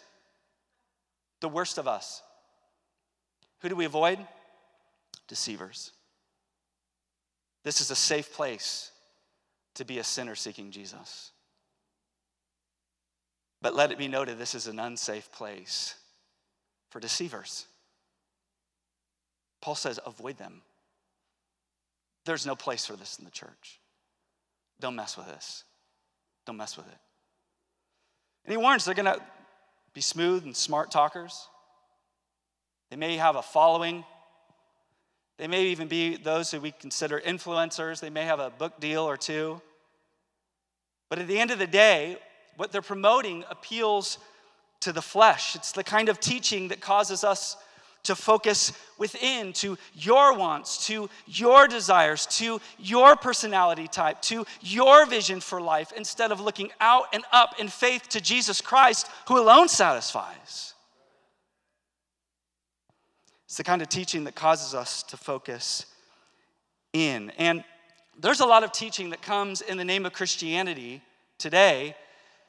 The 1.42 1.50
worst 1.50 1.78
of 1.78 1.86
us. 1.86 2.22
Who 3.60 3.68
do 3.68 3.76
we 3.76 3.84
avoid? 3.84 4.20
Deceivers. 5.28 5.92
This 7.64 7.82
is 7.82 7.92
a 7.92 7.96
safe 7.96 8.34
place 8.34 8.92
to 9.76 9.86
be 9.86 10.00
a 10.00 10.04
sinner 10.04 10.36
seeking 10.36 10.72
Jesus. 10.72 11.32
But 13.62 13.76
let 13.76 13.92
it 13.92 13.98
be 13.98 14.10
noted 14.10 14.38
this 14.38 14.56
is 14.56 14.68
an 14.68 14.80
unsafe 14.80 15.32
place 15.32 15.96
for 16.90 17.00
deceivers. 17.00 17.66
Paul 19.62 19.76
says, 19.76 20.00
avoid 20.06 20.38
them. 20.38 20.62
There's 22.26 22.46
no 22.46 22.56
place 22.56 22.86
for 22.86 22.96
this 22.96 23.18
in 23.18 23.26
the 23.26 23.32
church. 23.32 23.80
Don't 24.80 24.96
mess 24.96 25.16
with 25.18 25.28
this. 25.28 25.64
Don't 26.46 26.58
mess 26.58 26.76
with 26.76 26.88
it. 26.88 26.98
And 28.46 28.52
he 28.52 28.58
warns 28.58 28.84
they're 28.84 28.94
going 28.94 29.06
to 29.06 29.22
be 29.94 30.02
smooth 30.02 30.44
and 30.44 30.56
smart 30.56 30.92
talkers. 30.92 31.48
They 32.90 32.98
may 32.98 33.16
have 33.16 33.38
a 33.38 33.42
following 33.42 34.04
they 35.44 35.48
may 35.48 35.66
even 35.66 35.90
be 35.90 36.16
those 36.16 36.52
who 36.52 36.62
we 36.62 36.72
consider 36.72 37.20
influencers. 37.20 38.00
They 38.00 38.10
may 38.10 38.24
have 38.24 38.40
a 38.40 38.50
book 38.50 38.80
deal 38.80 39.04
or 39.04 39.18
two. 39.18 39.62
But 41.10 41.20
at 41.20 41.28
the 41.28 41.38
end 41.38 41.52
of 41.52 41.60
the 41.60 41.68
day, 41.68 42.18
what 42.56 42.72
they're 42.72 42.82
promoting 42.82 43.44
appeals 43.50 44.20
to 44.80 44.94
the 44.94 45.02
flesh. 45.02 45.54
It's 45.58 45.74
the 45.74 45.84
kind 45.84 46.08
of 46.08 46.22
teaching 46.22 46.70
that 46.70 46.80
causes 46.80 47.26
us 47.26 47.58
to 48.04 48.16
focus 48.16 48.72
within, 48.98 49.52
to 49.56 49.78
your 49.94 50.34
wants, 50.34 50.88
to 50.88 51.10
your 51.28 51.68
desires, 51.68 52.26
to 52.38 52.62
your 52.80 53.18
personality 53.18 53.90
type, 53.90 54.22
to 54.22 54.46
your 54.62 55.06
vision 55.06 55.42
for 55.42 55.60
life, 55.60 55.92
instead 55.94 56.32
of 56.32 56.40
looking 56.40 56.72
out 56.80 57.08
and 57.12 57.26
up 57.34 57.60
in 57.60 57.68
faith 57.68 58.08
to 58.08 58.22
Jesus 58.22 58.62
Christ, 58.62 59.10
who 59.28 59.38
alone 59.38 59.68
satisfies. 59.68 60.73
It's 63.54 63.60
the 63.60 63.64
kind 63.64 63.84
of 63.84 63.90
teaching 63.90 64.24
that 64.24 64.34
causes 64.34 64.74
us 64.74 65.04
to 65.04 65.16
focus 65.16 65.86
in. 66.92 67.30
And 67.38 67.64
there's 68.20 68.40
a 68.40 68.48
lot 68.48 68.64
of 68.64 68.72
teaching 68.72 69.12
that 69.12 69.22
comes 69.22 69.62
in 69.62 69.78
the 69.78 69.86
name 69.86 70.08
of 70.08 70.14
Christianity 70.14 71.04
today 71.38 71.96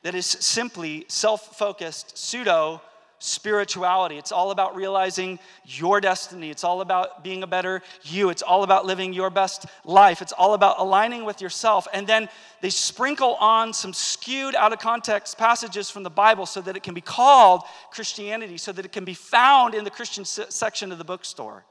that 0.02 0.14
is 0.14 0.24
simply 0.24 1.04
self 1.08 1.58
focused, 1.58 2.16
pseudo 2.16 2.80
spirituality. 3.18 4.18
It's 4.18 4.32
all 4.32 4.50
about 4.50 4.76
realizing 4.76 5.38
your 5.64 6.00
destiny. 6.00 6.50
It's 6.50 6.64
all 6.64 6.80
about 6.80 7.24
being 7.24 7.42
a 7.42 7.46
better 7.46 7.82
you. 8.02 8.28
It's 8.30 8.42
all 8.42 8.62
about 8.62 8.86
living 8.86 9.12
your 9.12 9.30
best 9.30 9.66
life. 9.84 10.20
It's 10.20 10.32
all 10.32 10.54
about 10.54 10.78
aligning 10.78 11.24
with 11.24 11.40
yourself. 11.40 11.86
And 11.92 12.06
then 12.06 12.28
they 12.60 12.70
sprinkle 12.70 13.34
on 13.36 13.72
some 13.72 13.92
skewed, 13.92 14.54
out 14.54 14.72
of 14.72 14.78
context 14.78 15.38
passages 15.38 15.90
from 15.90 16.02
the 16.02 16.10
Bible 16.10 16.46
so 16.46 16.60
that 16.60 16.76
it 16.76 16.82
can 16.82 16.94
be 16.94 17.00
called 17.00 17.62
Christianity, 17.90 18.58
so 18.58 18.72
that 18.72 18.84
it 18.84 18.92
can 18.92 19.04
be 19.04 19.14
found 19.14 19.74
in 19.74 19.84
the 19.84 19.90
Christian 19.90 20.24
section 20.24 20.92
of 20.92 20.98
the 20.98 21.04
bookstore. 21.04 21.64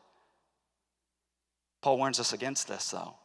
Paul 1.82 1.98
warns 1.98 2.20
us 2.20 2.34
against 2.34 2.68
this, 2.68 2.90
though. 2.92 3.16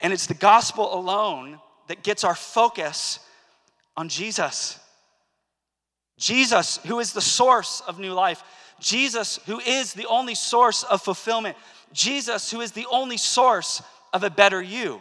And 0.00 0.12
it's 0.12 0.26
the 0.26 0.34
gospel 0.34 0.94
alone 0.94 1.60
that 1.88 2.02
gets 2.02 2.24
our 2.24 2.34
focus 2.34 3.20
on 3.96 4.08
Jesus. 4.08 4.80
Jesus, 6.18 6.78
who 6.86 7.00
is 7.00 7.12
the 7.12 7.20
source 7.20 7.82
of 7.86 7.98
new 7.98 8.12
life. 8.12 8.42
Jesus, 8.80 9.38
who 9.46 9.60
is 9.60 9.94
the 9.94 10.06
only 10.06 10.34
source 10.34 10.82
of 10.84 11.02
fulfillment. 11.02 11.56
Jesus, 11.92 12.50
who 12.50 12.60
is 12.60 12.72
the 12.72 12.86
only 12.90 13.16
source 13.16 13.82
of 14.12 14.24
a 14.24 14.30
better 14.30 14.62
you. 14.62 15.00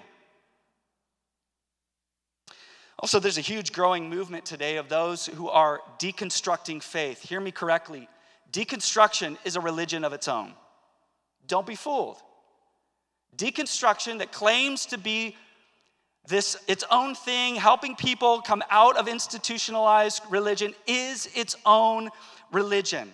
Also, 3.00 3.20
there's 3.20 3.38
a 3.38 3.42
huge 3.42 3.74
growing 3.74 4.10
movement 4.10 4.46
today 4.46 4.78
of 4.78 4.88
those 4.88 5.26
who 5.26 5.50
are 5.50 5.82
deconstructing 6.00 6.82
faith. 6.82 7.22
Hear 7.22 7.42
me 7.42 7.52
correctly. 7.52 8.08
Deconstruction 8.52 9.38
is 9.44 9.56
a 9.56 9.60
religion 9.60 10.06
of 10.06 10.14
its 10.14 10.28
own. 10.28 10.54
Don't 11.48 11.68
be 11.68 11.76
fooled. 11.76 12.18
Deconstruction 13.36 14.20
that 14.20 14.32
claims 14.32 14.86
to 14.86 14.98
be 14.98 15.36
this 16.28 16.56
its 16.68 16.84
own 16.90 17.16
thing, 17.16 17.56
helping 17.56 17.96
people 17.96 18.42
come 18.42 18.64
out 18.70 18.98
of 18.98 19.08
institutionalized 19.08 20.24
religion, 20.30 20.74
is 20.88 21.30
its 21.36 21.56
own 21.66 22.10
religion. 22.52 23.12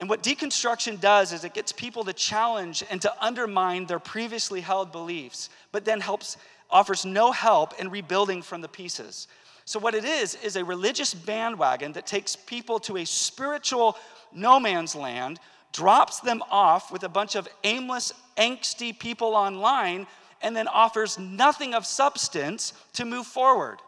And 0.00 0.08
what 0.08 0.22
deconstruction 0.22 1.00
does 1.00 1.32
is 1.32 1.44
it 1.44 1.54
gets 1.54 1.72
people 1.72 2.04
to 2.04 2.12
challenge 2.12 2.84
and 2.90 3.02
to 3.02 3.12
undermine 3.24 3.86
their 3.86 3.98
previously 3.98 4.60
held 4.60 4.92
beliefs, 4.92 5.50
but 5.72 5.84
then 5.84 6.00
helps 6.00 6.36
offers 6.70 7.04
no 7.04 7.32
help 7.32 7.80
in 7.80 7.90
rebuilding 7.90 8.42
from 8.42 8.60
the 8.60 8.68
pieces. 8.68 9.26
So, 9.64 9.78
what 9.78 9.94
it 9.94 10.04
is, 10.04 10.34
is 10.36 10.56
a 10.56 10.64
religious 10.64 11.12
bandwagon 11.12 11.92
that 11.92 12.06
takes 12.06 12.36
people 12.36 12.78
to 12.80 12.98
a 12.98 13.04
spiritual 13.04 13.96
no 14.32 14.60
man's 14.60 14.94
land, 14.94 15.40
drops 15.72 16.20
them 16.20 16.42
off 16.50 16.92
with 16.92 17.02
a 17.02 17.08
bunch 17.08 17.34
of 17.34 17.48
aimless, 17.64 18.12
angsty 18.36 18.98
people 18.98 19.34
online, 19.34 20.06
and 20.42 20.54
then 20.54 20.68
offers 20.68 21.18
nothing 21.18 21.74
of 21.74 21.84
substance 21.84 22.72
to 22.94 23.04
move 23.04 23.26
forward. 23.26 23.78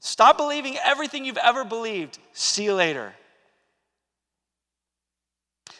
Stop 0.00 0.36
believing 0.36 0.76
everything 0.84 1.24
you've 1.24 1.36
ever 1.38 1.64
believed. 1.64 2.18
See 2.32 2.64
you 2.64 2.74
later. 2.74 3.14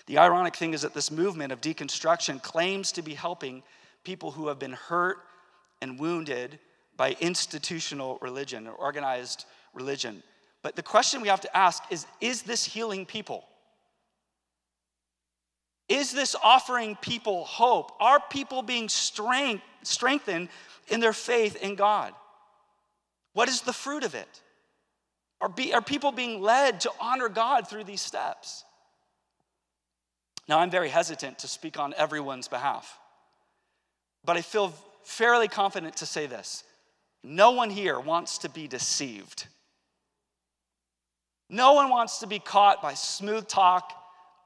The 0.06 0.18
ironic 0.18 0.56
thing 0.56 0.74
is 0.74 0.82
that 0.82 0.94
this 0.94 1.10
movement 1.10 1.52
of 1.52 1.60
deconstruction 1.60 2.42
claims 2.42 2.92
to 2.92 3.02
be 3.02 3.14
helping 3.14 3.62
people 4.04 4.30
who 4.30 4.48
have 4.48 4.58
been 4.58 4.72
hurt 4.72 5.18
and 5.80 5.98
wounded 5.98 6.58
by 6.96 7.16
institutional 7.20 8.18
religion 8.20 8.66
or 8.66 8.72
organized 8.72 9.46
religion. 9.72 10.22
But 10.62 10.76
the 10.76 10.82
question 10.82 11.20
we 11.20 11.28
have 11.28 11.40
to 11.42 11.56
ask 11.56 11.82
is 11.90 12.06
is 12.20 12.42
this 12.42 12.64
healing 12.64 13.06
people? 13.06 13.44
Is 15.88 16.12
this 16.12 16.34
offering 16.42 16.96
people 16.96 17.44
hope? 17.44 17.92
Are 18.00 18.20
people 18.30 18.62
being 18.62 18.88
strength, 18.88 19.62
strengthened 19.82 20.48
in 20.88 21.00
their 21.00 21.12
faith 21.12 21.56
in 21.56 21.74
God? 21.74 22.14
What 23.34 23.48
is 23.48 23.62
the 23.62 23.72
fruit 23.72 24.04
of 24.04 24.14
it? 24.14 24.40
Are, 25.40 25.48
be, 25.48 25.74
are 25.74 25.82
people 25.82 26.12
being 26.12 26.40
led 26.40 26.80
to 26.80 26.90
honor 27.00 27.28
God 27.28 27.68
through 27.68 27.84
these 27.84 28.00
steps? 28.00 28.64
Now, 30.48 30.58
I'm 30.60 30.70
very 30.70 30.88
hesitant 30.88 31.38
to 31.40 31.48
speak 31.48 31.78
on 31.78 31.94
everyone's 31.96 32.48
behalf, 32.48 32.98
but 34.24 34.36
I 34.36 34.42
feel 34.42 34.72
fairly 35.02 35.48
confident 35.48 35.96
to 35.98 36.06
say 36.06 36.26
this 36.26 36.64
no 37.22 37.52
one 37.52 37.70
here 37.70 37.98
wants 37.98 38.38
to 38.38 38.48
be 38.48 38.68
deceived. 38.68 39.46
No 41.50 41.74
one 41.74 41.88
wants 41.90 42.18
to 42.18 42.26
be 42.26 42.38
caught 42.38 42.82
by 42.82 42.94
smooth 42.94 43.48
talk 43.48 43.92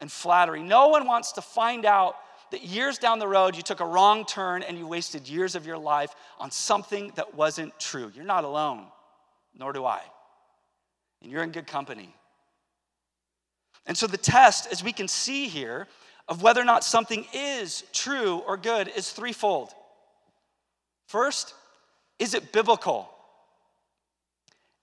and 0.01 0.11
flattery. 0.11 0.63
No 0.63 0.89
one 0.89 1.07
wants 1.07 1.33
to 1.33 1.43
find 1.43 1.85
out 1.85 2.17
that 2.51 2.63
years 2.63 2.99
down 2.99 3.19
the 3.19 3.29
road 3.29 3.57
you 3.57 3.63
took 3.63 3.81
a 3.81 3.87
wrong 3.87 4.25
turn 4.25 4.63
and 4.63 4.79
you 4.79 4.87
wasted 4.87 5.29
years 5.29 5.55
of 5.55 5.67
your 5.67 5.79
life 5.79 6.15
on 6.39 6.51
something 6.51 7.13
that 7.17 7.35
wasn't 7.35 7.79
true. 7.79 8.11
You're 8.15 8.25
not 8.25 8.45
alone, 8.45 8.87
nor 9.57 9.73
do 9.73 9.85
I. 9.85 10.01
And 11.23 11.31
you're 11.31 11.43
in 11.43 11.51
good 11.51 11.67
company. 11.67 12.15
And 13.87 13.97
so 13.97 14.07
the 14.07 14.17
test, 14.17 14.71
as 14.71 14.83
we 14.83 14.93
can 14.93 15.09
see 15.09 15.49
here, 15.49 15.89
of 16.29 16.43
whether 16.43 16.61
or 16.61 16.65
not 16.65 16.85
something 16.85 17.27
is 17.33 17.85
true 17.93 18.43
or 18.47 18.57
good 18.57 18.89
is 18.95 19.11
threefold. 19.11 19.73
First, 21.07 21.55
is 22.19 22.35
it 22.35 22.53
biblical? 22.53 23.09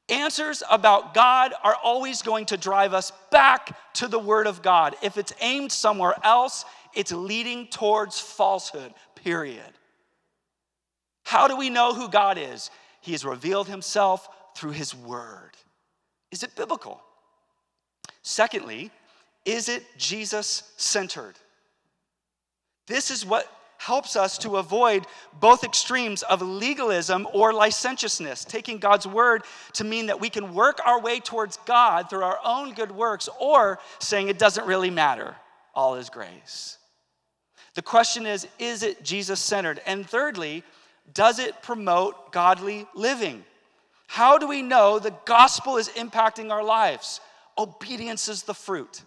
Answers 0.10 0.62
about 0.70 1.14
God 1.14 1.54
are 1.64 1.76
always 1.84 2.22
going 2.22 2.46
to 2.48 2.58
drive 2.58 2.94
us 2.94 3.12
back 3.32 3.76
to 3.96 4.08
the 4.08 4.20
Word 4.20 4.46
of 4.46 4.62
God. 4.62 4.96
If 5.02 5.18
it's 5.18 5.34
aimed 5.42 5.72
somewhere 5.72 6.14
else, 6.24 6.64
it's 6.94 7.12
leading 7.12 7.68
towards 7.68 8.20
falsehood, 8.20 8.94
period. 9.16 9.62
How 11.24 11.48
do 11.48 11.58
we 11.58 11.72
know 11.72 11.94
who 11.94 12.08
God 12.08 12.38
is? 12.38 12.70
He 13.02 13.14
has 13.14 13.26
revealed 13.26 13.68
Himself 13.68 14.30
through 14.56 14.72
His 14.72 14.94
Word. 14.96 15.52
Is 16.32 16.44
it 16.44 16.56
biblical? 16.56 17.02
Secondly, 18.22 18.92
is 19.44 19.70
it 19.70 19.84
Jesus 19.98 20.72
centered? 20.78 21.36
This 22.88 23.10
is 23.10 23.26
what 23.26 23.52
helps 23.86 24.16
us 24.16 24.40
to 24.40 24.58
avoid 24.58 25.06
both 25.40 25.64
extremes 25.64 26.24
of 26.24 26.42
legalism 26.42 27.28
or 27.34 27.54
licentiousness, 27.54 28.44
taking 28.44 28.80
God's 28.80 29.06
word 29.06 29.44
to 29.74 29.84
mean 29.84 30.08
that 30.08 30.20
we 30.20 30.30
can 30.30 30.56
work 30.56 30.80
our 30.84 31.00
way 31.00 31.20
towards 31.20 31.58
God 31.66 32.10
through 32.10 32.24
our 32.24 32.40
own 32.44 32.74
good 32.74 32.92
works, 32.92 33.30
or 33.40 33.78
saying 34.00 34.28
it 34.28 34.40
doesn't 34.40 34.66
really 34.66 34.90
matter, 34.90 35.36
all 35.76 35.96
is 35.96 36.10
grace. 36.10 36.80
The 37.76 37.84
question 37.84 38.26
is 38.26 38.48
is 38.58 38.82
it 38.82 39.04
Jesus 39.04 39.40
centered? 39.40 39.80
And 39.86 40.10
thirdly, 40.10 40.64
does 41.14 41.38
it 41.38 41.62
promote 41.62 42.32
godly 42.32 42.88
living? 42.96 43.44
How 44.08 44.40
do 44.40 44.48
we 44.48 44.64
know 44.64 44.98
the 44.98 45.16
gospel 45.26 45.78
is 45.78 45.90
impacting 45.90 46.52
our 46.52 46.64
lives? 46.64 47.20
Obedience 47.56 48.30
is 48.30 48.44
the 48.44 48.54
fruit. 48.56 49.04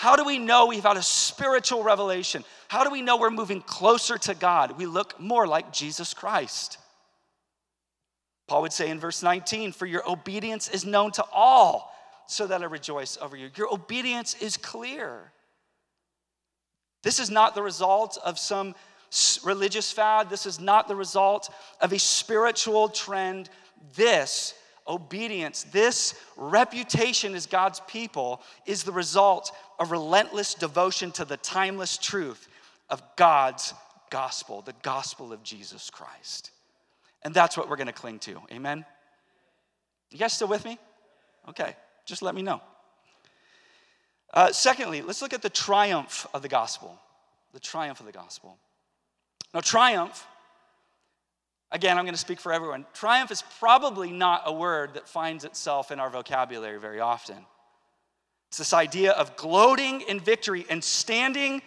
How 0.00 0.16
do 0.16 0.24
we 0.24 0.38
know 0.38 0.64
we've 0.64 0.82
had 0.82 0.96
a 0.96 1.02
spiritual 1.02 1.82
revelation? 1.82 2.42
How 2.68 2.84
do 2.84 2.90
we 2.90 3.02
know 3.02 3.18
we're 3.18 3.28
moving 3.28 3.60
closer 3.60 4.16
to 4.16 4.34
God? 4.34 4.78
We 4.78 4.86
look 4.86 5.20
more 5.20 5.46
like 5.46 5.74
Jesus 5.74 6.14
Christ. 6.14 6.78
Paul 8.48 8.62
would 8.62 8.72
say 8.72 8.88
in 8.88 8.98
verse 8.98 9.22
19, 9.22 9.72
For 9.72 9.84
your 9.84 10.10
obedience 10.10 10.70
is 10.70 10.86
known 10.86 11.12
to 11.12 11.24
all, 11.30 11.94
so 12.26 12.46
that 12.46 12.62
I 12.62 12.64
rejoice 12.64 13.18
over 13.20 13.36
you. 13.36 13.50
Your 13.56 13.70
obedience 13.70 14.36
is 14.40 14.56
clear. 14.56 15.32
This 17.02 17.20
is 17.20 17.30
not 17.30 17.54
the 17.54 17.62
result 17.62 18.16
of 18.24 18.38
some 18.38 18.74
religious 19.44 19.92
fad. 19.92 20.30
This 20.30 20.46
is 20.46 20.58
not 20.58 20.88
the 20.88 20.96
result 20.96 21.52
of 21.82 21.92
a 21.92 21.98
spiritual 21.98 22.88
trend. 22.88 23.50
This 23.96 24.54
obedience, 24.86 25.64
this 25.64 26.14
reputation 26.36 27.34
as 27.34 27.46
God's 27.46 27.80
people, 27.88 28.42
is 28.66 28.84
the 28.84 28.92
result 28.92 29.52
of 29.78 29.90
relentless 29.90 30.54
devotion 30.54 31.10
to 31.12 31.24
the 31.24 31.36
timeless 31.36 31.96
truth 31.96 32.48
of 32.88 33.02
God's 33.16 33.74
gospel, 34.10 34.62
the 34.62 34.74
gospel 34.82 35.32
of 35.32 35.42
Jesus 35.42 35.90
Christ. 35.90 36.50
And 37.22 37.34
that's 37.34 37.56
what 37.56 37.68
we're 37.68 37.76
going 37.76 37.86
to 37.86 37.92
cling 37.92 38.18
to. 38.20 38.40
Amen? 38.52 38.84
You 40.10 40.18
guys 40.18 40.32
still 40.32 40.48
with 40.48 40.64
me? 40.64 40.78
Okay, 41.48 41.76
just 42.04 42.22
let 42.22 42.34
me 42.34 42.42
know. 42.42 42.60
Uh, 44.32 44.52
secondly, 44.52 45.02
let's 45.02 45.22
look 45.22 45.32
at 45.32 45.42
the 45.42 45.50
triumph 45.50 46.26
of 46.34 46.42
the 46.42 46.48
gospel. 46.48 46.98
The 47.52 47.60
triumph 47.60 48.00
of 48.00 48.06
the 48.06 48.12
gospel. 48.12 48.56
Now, 49.52 49.60
triumph 49.60 50.26
Again, 51.72 51.98
I'm 51.98 52.04
going 52.04 52.14
to 52.14 52.20
speak 52.20 52.40
for 52.40 52.52
everyone. 52.52 52.84
Triumph 52.94 53.30
is 53.30 53.42
probably 53.58 54.10
not 54.10 54.42
a 54.46 54.52
word 54.52 54.94
that 54.94 55.08
finds 55.08 55.44
itself 55.44 55.90
in 55.92 56.00
our 56.00 56.10
vocabulary 56.10 56.80
very 56.80 57.00
often. 57.00 57.36
It's 58.48 58.58
this 58.58 58.72
idea 58.72 59.12
of 59.12 59.36
gloating 59.36 60.00
in 60.02 60.18
victory 60.18 60.66
and 60.68 60.82
standing 60.82 61.62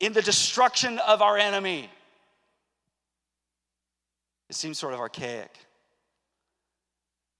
in 0.00 0.14
the 0.14 0.22
destruction 0.22 0.98
of 1.00 1.20
our 1.20 1.36
enemy. 1.36 1.90
It 4.48 4.56
seems 4.56 4.78
sort 4.78 4.94
of 4.94 5.00
archaic. 5.00 5.50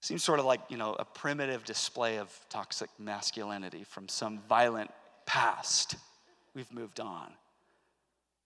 It 0.01 0.05
seems 0.05 0.23
sort 0.23 0.39
of 0.39 0.45
like, 0.45 0.61
you 0.69 0.77
know, 0.77 0.95
a 0.99 1.05
primitive 1.05 1.65
display 1.65 2.19
of 2.19 2.29
toxic 2.51 2.91
masculinity 2.99 3.85
from 3.85 4.09
some 4.09 4.41
violent 4.49 4.91
past. 5.25 5.97
We've 6.55 6.73
moved 6.73 7.01
on. 7.01 7.33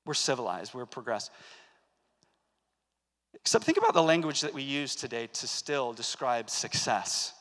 We're 0.04 0.14
civilized, 0.14 0.72
we're 0.72 0.86
progressed. 0.86 1.32
Except 3.46 3.64
think 3.64 3.78
about 3.78 3.94
the 3.94 4.02
language 4.02 4.40
that 4.40 4.52
we 4.52 4.64
use 4.64 4.96
today 4.96 5.28
to 5.34 5.46
still 5.46 5.92
describe 5.92 6.50
success. 6.50 7.32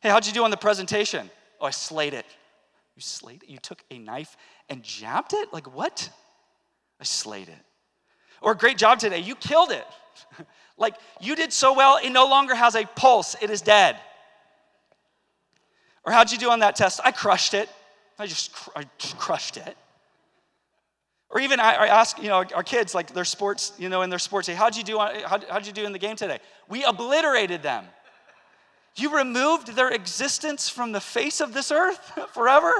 Hey, 0.00 0.08
how'd 0.08 0.26
you 0.26 0.32
do 0.32 0.44
on 0.44 0.50
the 0.50 0.56
presentation? 0.56 1.28
Oh, 1.60 1.66
I 1.66 1.72
slayed 1.72 2.14
it. 2.14 2.24
You 2.96 3.02
slayed 3.02 3.42
it? 3.42 3.50
You 3.50 3.58
took 3.58 3.84
a 3.90 3.98
knife 3.98 4.34
and 4.70 4.82
jabbed 4.82 5.34
it? 5.34 5.52
Like 5.52 5.76
what? 5.76 6.08
I 6.98 7.04
slayed 7.04 7.50
it. 7.50 7.58
Or 8.40 8.54
great 8.54 8.78
job 8.78 8.98
today. 8.98 9.18
You 9.18 9.34
killed 9.34 9.72
it. 9.72 9.84
like 10.78 10.94
you 11.20 11.36
did 11.36 11.52
so 11.52 11.74
well, 11.74 11.98
it 12.02 12.08
no 12.08 12.28
longer 12.28 12.54
has 12.54 12.76
a 12.76 12.86
pulse, 12.86 13.36
it 13.42 13.50
is 13.50 13.60
dead. 13.60 13.98
Or 16.06 16.14
how'd 16.14 16.32
you 16.32 16.38
do 16.38 16.48
on 16.48 16.60
that 16.60 16.76
test? 16.76 16.98
I 17.04 17.12
crushed 17.12 17.52
it. 17.52 17.68
I 18.18 18.26
just, 18.26 18.56
I 18.74 18.86
just 18.96 19.18
crushed 19.18 19.58
it. 19.58 19.76
Or 21.30 21.40
even 21.40 21.60
I, 21.60 21.74
I 21.74 21.86
ask, 21.88 22.18
you 22.18 22.28
know, 22.28 22.44
our 22.54 22.62
kids, 22.62 22.94
like 22.94 23.12
their 23.12 23.24
sports, 23.24 23.72
you 23.78 23.88
know, 23.88 24.02
in 24.02 24.10
their 24.10 24.18
sports, 24.18 24.46
say, 24.46 24.54
how'd 24.54 24.76
you 24.76 24.82
do, 24.82 24.98
on, 24.98 25.14
how'd, 25.26 25.44
how'd 25.48 25.66
you 25.66 25.72
do 25.72 25.84
in 25.84 25.92
the 25.92 25.98
game 25.98 26.16
today? 26.16 26.38
We 26.68 26.84
obliterated 26.84 27.62
them. 27.62 27.84
You 28.96 29.16
removed 29.16 29.74
their 29.76 29.90
existence 29.90 30.68
from 30.68 30.92
the 30.92 31.00
face 31.00 31.40
of 31.40 31.52
this 31.52 31.70
earth 31.70 32.12
forever? 32.32 32.72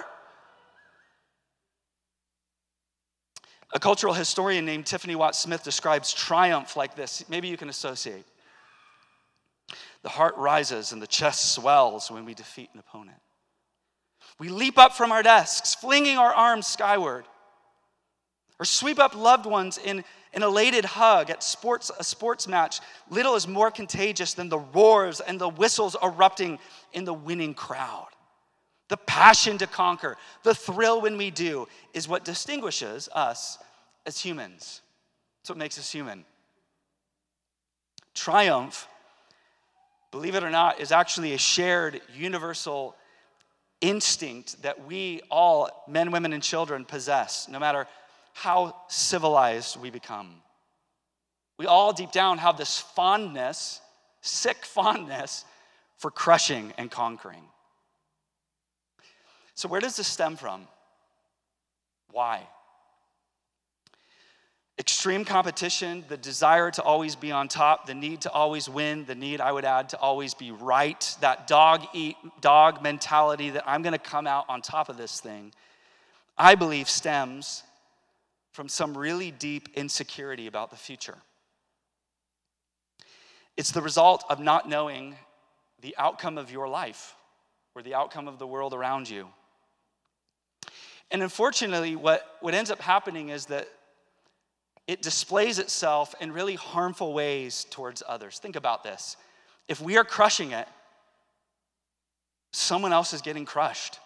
A 3.75 3.79
cultural 3.79 4.15
historian 4.15 4.65
named 4.65 4.87
Tiffany 4.87 5.15
Watt 5.15 5.37
Smith 5.37 5.63
describes 5.63 6.15
triumph 6.15 6.75
like 6.75 6.97
this. 6.97 7.29
Maybe 7.29 7.49
you 7.49 7.59
can 7.59 7.69
associate. 7.69 8.25
The 10.03 10.09
heart 10.09 10.37
rises 10.39 10.93
and 10.93 11.03
the 11.03 11.07
chest 11.07 11.53
swells 11.53 12.11
when 12.11 12.25
we 12.25 12.33
defeat 12.33 12.71
an 12.73 12.81
opponent. 12.81 13.19
We 14.39 14.49
leap 14.49 14.79
up 14.79 14.95
from 14.95 15.13
our 15.13 15.23
desks, 15.23 15.75
flinging 15.75 16.17
our 16.17 16.33
arms 16.33 16.67
skyward 16.67 17.27
or 18.59 18.65
sweep 18.65 18.99
up 18.99 19.15
loved 19.15 19.47
ones 19.47 19.79
in 19.79 20.05
an 20.35 20.43
elated 20.43 20.85
hug 20.85 21.31
at 21.31 21.43
sports, 21.43 21.91
a 21.99 22.05
sports 22.05 22.49
match. 22.49 22.81
Little 23.09 23.35
is 23.35 23.49
more 23.49 23.71
contagious 23.71 24.35
than 24.35 24.49
the 24.49 24.59
roars 24.59 25.21
and 25.21 25.41
the 25.41 25.49
whistles 25.49 25.97
erupting 26.03 26.59
in 26.93 27.05
the 27.05 27.15
winning 27.15 27.55
crowd. 27.55 28.09
The 28.89 28.97
passion 28.97 29.59
to 29.59 29.67
conquer, 29.67 30.17
the 30.43 30.55
thrill 30.55 31.01
when 31.03 31.17
we 31.17 31.31
do, 31.31 31.69
is 31.93 32.09
what 32.09 32.25
distinguishes 32.25 33.09
us 33.15 33.59
as 34.07 34.19
humans. 34.19 34.81
It's 35.41 35.51
what 35.51 35.59
makes 35.59 35.79
us 35.79 35.91
human. 35.91 36.25
triumph, 38.15 38.89
believe 40.11 40.35
it 40.35 40.43
or 40.43 40.51
not, 40.51 40.81
is 40.81 40.91
actually 40.91 41.35
a 41.35 41.39
shared 41.39 42.01
universal 42.15 42.97
instinct 43.81 44.61
that 44.63 44.87
we 44.87 45.21
all, 45.31 45.85
men, 45.87 46.11
women, 46.11 46.33
and 46.33 46.43
children, 46.43 46.85
possess, 46.85 47.49
no 47.49 47.61
matter 47.61 47.87
how 48.39 48.77
civilized 48.87 49.81
we 49.81 49.91
become. 49.91 50.31
We 51.59 51.67
all 51.67 51.93
deep 51.93 52.13
down 52.13 52.39
have 52.39 52.57
this 52.57 52.79
fondness, 52.79 53.81
sick 54.21 54.65
fondness, 54.65 55.45
for 55.97 56.13
crushing 56.13 56.73
and 56.79 56.89
conquering. 56.89 57.43
So, 59.55 59.69
where 59.69 59.81
does 59.81 59.97
this 59.97 60.07
stem 60.07 60.37
from? 60.37 60.69
Why? 62.13 62.47
Extreme 64.79 65.25
competition, 65.25 66.05
the 66.09 66.17
desire 66.17 66.71
to 66.71 66.83
always 66.83 67.17
be 67.17 67.33
on 67.33 67.49
top, 67.49 67.87
the 67.87 67.95
need 67.95 68.21
to 68.21 68.31
always 68.31 68.69
win, 68.69 69.05
the 69.05 69.17
need, 69.17 69.41
I 69.41 69.51
would 69.51 69.65
add, 69.65 69.89
to 69.89 69.99
always 69.99 70.35
be 70.35 70.53
right, 70.53 71.17
that 71.21 71.49
dog 71.49 71.83
eat 71.93 72.15
dog 72.41 72.85
mentality 72.85 73.51
that 73.51 73.65
I'm 73.67 73.83
gonna 73.83 73.99
come 73.99 74.29
out 74.29 74.45
on 74.49 74.63
top 74.63 74.89
of 74.89 74.97
this 74.97 75.19
thing, 75.19 75.53
I 76.39 76.55
believe 76.55 76.89
stems 76.89 77.65
from 78.59 78.69
some 78.69 78.99
really 78.99 79.31
deep 79.31 79.69
insecurity 79.75 80.49
about 80.49 80.71
the 80.71 80.77
future. 80.77 81.17
It's 83.57 83.71
the 83.71 83.81
result 83.81 84.25
of 84.29 84.41
not 84.41 84.69
knowing 84.69 85.15
the 85.81 85.95
outcome 85.97 86.37
of 86.37 86.51
your 86.51 86.67
life 86.67 87.15
or 87.77 87.83
the 87.83 87.95
outcome 87.95 88.27
of 88.27 88.41
the 88.41 88.49
world 88.49 88.75
around 88.75 89.09
you. 89.09 89.29
And 91.13 91.23
unfortunately, 91.23 91.95
what, 91.95 92.27
what 92.41 92.53
ends 92.53 92.73
up 92.73 92.81
happening 92.81 93.29
is 93.29 93.47
that 93.47 93.69
it 94.89 95.03
displays 95.03 95.61
itself 95.61 96.17
in 96.21 96.33
really 96.33 96.57
harmful 96.57 97.13
ways 97.13 97.65
towards 97.71 98.03
others. 98.09 98.41
Think 98.41 98.57
about 98.57 98.83
this. 98.83 99.17
If 99.69 99.81
we 99.81 99.97
are 99.99 100.05
crushing 100.05 100.51
it, 100.51 100.67
someone 102.53 102.93
else 102.93 103.13
is 103.13 103.23
getting 103.23 103.45
crushed. 103.45 104.01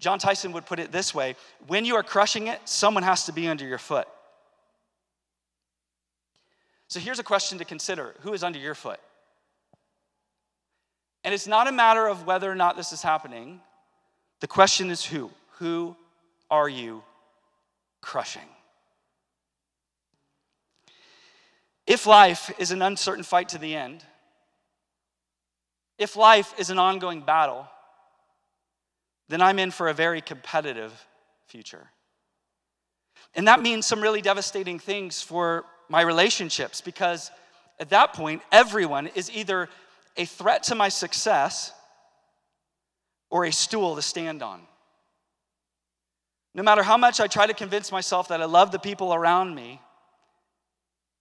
Jon 0.00 0.18
Tyson 0.18 0.52
would 0.52 0.66
put 0.66 0.80
it 0.80 0.90
this 0.90 1.14
way 1.14 1.36
when 1.66 1.84
you 1.84 1.94
are 1.94 2.02
crushing 2.02 2.48
it, 2.48 2.60
someone 2.64 3.02
has 3.02 3.26
to 3.26 3.32
be 3.32 3.46
under 3.46 3.66
your 3.66 3.78
foot. 3.78 4.08
So 6.88 6.98
here's 6.98 7.20
a 7.20 7.24
question 7.24 7.58
to 7.58 7.64
consider 7.64 8.14
Who 8.22 8.32
is 8.32 8.42
under 8.42 8.58
your 8.58 8.74
foot? 8.74 8.98
And 11.22 11.34
it's 11.34 11.46
not 11.46 11.68
a 11.68 11.72
matter 11.72 12.08
of 12.08 12.26
whether 12.26 12.50
or 12.50 12.54
not 12.54 12.76
this 12.76 12.92
is 12.92 13.02
happening. 13.02 13.60
The 14.40 14.48
question 14.48 14.90
is 14.90 15.04
who? 15.04 15.30
Who 15.58 15.94
are 16.50 16.68
you 16.68 17.04
crushing? 18.00 18.48
If 21.86 22.06
life 22.06 22.50
is 22.58 22.70
an 22.70 22.80
uncertain 22.80 23.24
fight 23.24 23.50
to 23.50 23.58
the 23.58 23.74
end, 23.76 24.02
if 25.98 26.16
life 26.16 26.54
is 26.58 26.70
an 26.70 26.78
ongoing 26.78 27.20
battle, 27.20 27.68
then 29.30 29.40
I'm 29.40 29.60
in 29.60 29.70
for 29.70 29.88
a 29.88 29.94
very 29.94 30.20
competitive 30.20 30.92
future. 31.46 31.88
And 33.36 33.46
that 33.46 33.62
means 33.62 33.86
some 33.86 34.00
really 34.00 34.20
devastating 34.20 34.80
things 34.80 35.22
for 35.22 35.64
my 35.88 36.00
relationships 36.00 36.80
because 36.80 37.30
at 37.78 37.90
that 37.90 38.12
point, 38.12 38.42
everyone 38.50 39.06
is 39.06 39.30
either 39.30 39.68
a 40.16 40.24
threat 40.24 40.64
to 40.64 40.74
my 40.74 40.88
success 40.88 41.72
or 43.30 43.44
a 43.44 43.52
stool 43.52 43.94
to 43.94 44.02
stand 44.02 44.42
on. 44.42 44.62
No 46.52 46.64
matter 46.64 46.82
how 46.82 46.96
much 46.96 47.20
I 47.20 47.28
try 47.28 47.46
to 47.46 47.54
convince 47.54 47.92
myself 47.92 48.28
that 48.28 48.42
I 48.42 48.46
love 48.46 48.72
the 48.72 48.80
people 48.80 49.14
around 49.14 49.54
me, 49.54 49.80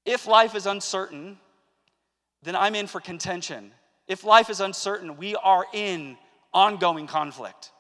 if 0.04 0.26
life 0.26 0.56
is 0.56 0.66
uncertain, 0.66 1.38
then 2.42 2.56
I'm 2.56 2.74
in 2.74 2.88
for 2.88 3.00
contention. 3.00 3.72
If 4.08 4.24
life 4.24 4.50
is 4.50 4.62
uncertain, 4.62 5.18
we 5.18 5.36
are 5.36 5.68
in 5.72 6.18
ongoing 6.52 7.06
conflict. 7.06 7.72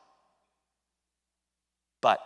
But 2.01 2.21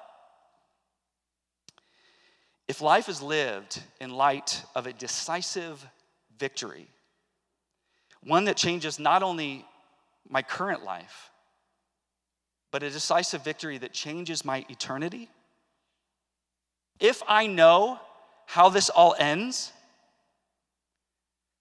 if 2.74 2.82
life 2.82 3.08
is 3.08 3.22
lived 3.22 3.84
in 4.02 4.10
light 4.10 4.64
of 4.74 4.88
a 4.88 4.94
decisive 4.94 5.86
victory, 6.40 6.88
one 8.24 8.46
that 8.46 8.58
changes 8.58 8.98
not 8.98 9.22
only 9.22 9.64
my 10.28 10.42
current 10.42 10.84
life, 10.84 11.30
but 12.72 12.82
a 12.82 12.90
decisive 12.90 13.44
victory 13.44 13.78
that 13.78 13.94
changes 13.94 14.44
my 14.44 14.66
eternity? 14.70 15.30
If 17.00 17.22
I 17.28 17.46
know 17.46 18.00
how 18.48 18.70
this 18.70 18.90
all 18.90 19.14
ends, 19.20 19.72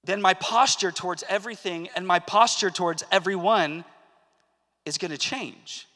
then 0.04 0.22
my 0.22 0.32
posture 0.32 0.92
towards 0.92 1.24
everything 1.28 1.90
and 1.94 2.06
my 2.06 2.20
posture 2.20 2.70
towards 2.70 3.04
everyone 3.12 3.84
is 4.86 4.96
going 4.96 5.10
to 5.10 5.18
change. 5.18 5.86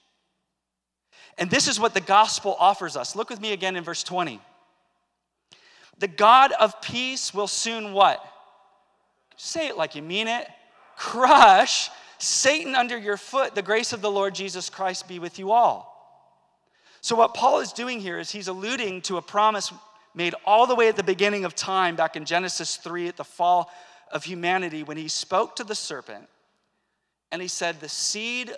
And 1.39 1.49
this 1.49 1.69
is 1.69 1.81
what 1.81 1.95
the 1.95 2.03
gospel 2.03 2.55
offers 2.61 2.99
us. 2.99 3.17
Look 3.17 3.31
with 3.31 3.41
me 3.41 3.55
again 3.55 3.77
in 3.77 3.83
verse 3.83 4.03
20. 4.03 4.43
The 5.99 6.09
God 6.09 6.53
of 6.53 6.81
peace 6.83 7.33
will 7.33 7.47
soon 7.47 7.93
what? 7.93 8.23
Say 9.37 9.69
it 9.69 9.77
like 9.77 9.95
you 9.95 10.03
mean 10.03 10.29
it. 10.29 10.47
Crush 10.97 11.91
Satan 12.19 12.75
under 12.75 12.97
your 12.97 13.17
foot, 13.17 13.55
the 13.55 13.63
grace 13.63 13.93
of 13.93 14.01
the 14.01 14.11
Lord 14.11 14.35
Jesus 14.35 14.71
Christ 14.71 15.09
be 15.09 15.19
with 15.19 15.39
you 15.39 15.53
all. 15.53 15.93
So, 17.03 17.15
what 17.15 17.35
Paul 17.35 17.61
is 17.61 17.73
doing 17.73 18.01
here 18.01 18.19
is 18.19 18.31
he's 18.31 18.49
alluding 18.49 19.03
to 19.03 19.17
a 19.19 19.23
promise 19.23 19.73
made 20.15 20.35
all 20.45 20.67
the 20.67 20.75
way 20.75 20.89
at 20.89 20.97
the 20.97 21.03
beginning 21.03 21.45
of 21.45 21.55
time, 21.55 21.95
back 21.95 22.17
in 22.17 22.25
Genesis 22.25 22.77
3, 22.77 23.09
at 23.09 23.17
the 23.17 23.25
fall 23.25 23.71
of 24.11 24.25
humanity, 24.25 24.83
when 24.83 24.97
he 24.97 25.09
spoke 25.09 25.57
to 25.57 25.65
the 25.65 25.75
serpent 25.75 26.27
and 27.31 27.43
he 27.43 27.49
said, 27.49 27.79
The 27.79 27.89
seed 27.89 28.53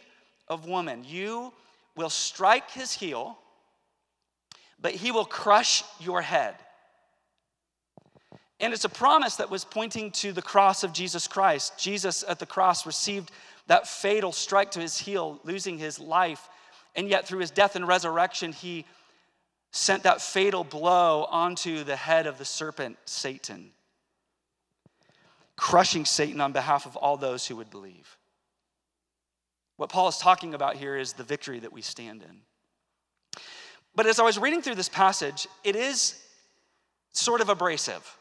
of 0.47 0.67
woman, 0.67 1.05
you 1.05 1.53
will 1.97 2.11
strike 2.11 2.71
his 2.71 2.93
heel, 2.93 3.37
but 4.81 4.93
he 4.93 5.11
will 5.11 5.25
crush 5.25 5.83
your 5.99 6.23
head. 6.23 6.55
And 8.61 8.73
it's 8.73 8.85
a 8.85 8.89
promise 8.89 9.37
that 9.37 9.51
was 9.51 9.65
pointing 9.65 10.11
to 10.13 10.33
the 10.33 10.43
cross 10.43 10.83
of 10.83 10.93
Jesus 10.93 11.29
Christ. 11.29 11.79
Jesus 11.79 12.25
at 12.27 12.39
the 12.39 12.47
cross 12.47 12.87
received 12.87 13.31
that 13.69 13.87
fatal 13.87 14.33
strike 14.33 14.73
to 14.73 14.81
his 14.81 14.99
heel, 14.99 15.39
losing 15.45 15.79
his 15.79 16.01
life. 16.01 16.49
And 16.97 17.09
yet, 17.09 17.27
through 17.27 17.39
his 17.39 17.53
death 17.53 17.77
and 17.77 17.87
resurrection, 17.87 18.53
he 18.53 18.85
sent 19.71 20.03
that 20.03 20.21
fatal 20.21 20.65
blow 20.65 21.25
onto 21.31 21.85
the 21.85 21.95
head 21.95 22.27
of 22.27 22.39
the 22.39 22.45
serpent, 22.45 22.97
Satan, 23.05 23.71
crushing 25.57 26.05
Satan 26.05 26.41
on 26.41 26.53
behalf 26.53 26.87
of 26.87 26.97
all 26.97 27.17
those 27.17 27.47
who 27.47 27.57
would 27.57 27.71
believe. 27.71 28.17
What 29.77 29.91
Paul 29.91 30.09
is 30.09 30.19
talking 30.19 30.55
about 30.55 30.77
here 30.77 30.97
is 30.97 31.13
the 31.13 31.23
victory 31.23 31.61
that 31.61 31.73
we 31.73 31.83
stand 31.83 32.23
in. 32.23 32.41
But 33.95 34.07
as 34.07 34.19
I 34.19 34.25
was 34.25 34.39
reading 34.39 34.63
through 34.63 34.75
this 34.75 34.89
passage, 34.89 35.47
it 35.63 35.77
is 35.77 36.21
sort 37.13 37.41
of 37.41 37.49
abrasive. 37.49 38.18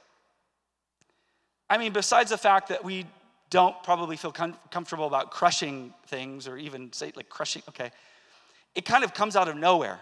I 1.69 1.77
mean, 1.77 1.93
besides 1.93 2.29
the 2.29 2.37
fact 2.37 2.69
that 2.69 2.83
we 2.83 3.05
don't 3.49 3.81
probably 3.83 4.17
feel 4.17 4.31
com- 4.31 4.57
comfortable 4.71 5.07
about 5.07 5.31
crushing 5.31 5.93
things 6.07 6.47
or 6.47 6.57
even 6.57 6.91
say 6.93 7.11
like 7.15 7.29
crushing, 7.29 7.61
okay, 7.69 7.91
it 8.75 8.85
kind 8.85 9.03
of 9.03 9.13
comes 9.13 9.35
out 9.35 9.47
of 9.47 9.55
nowhere. 9.55 9.99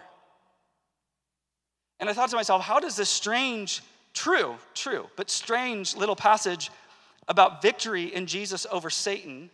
And 1.98 2.10
I 2.10 2.12
thought 2.12 2.30
to 2.30 2.36
myself, 2.36 2.62
how 2.62 2.78
does 2.78 2.96
this 2.96 3.08
strange, 3.08 3.82
true, 4.12 4.56
true, 4.74 5.08
but 5.16 5.30
strange 5.30 5.96
little 5.96 6.16
passage 6.16 6.70
about 7.28 7.62
victory 7.62 8.14
in 8.14 8.26
Jesus 8.26 8.66
over 8.70 8.90
Satan 8.90 9.50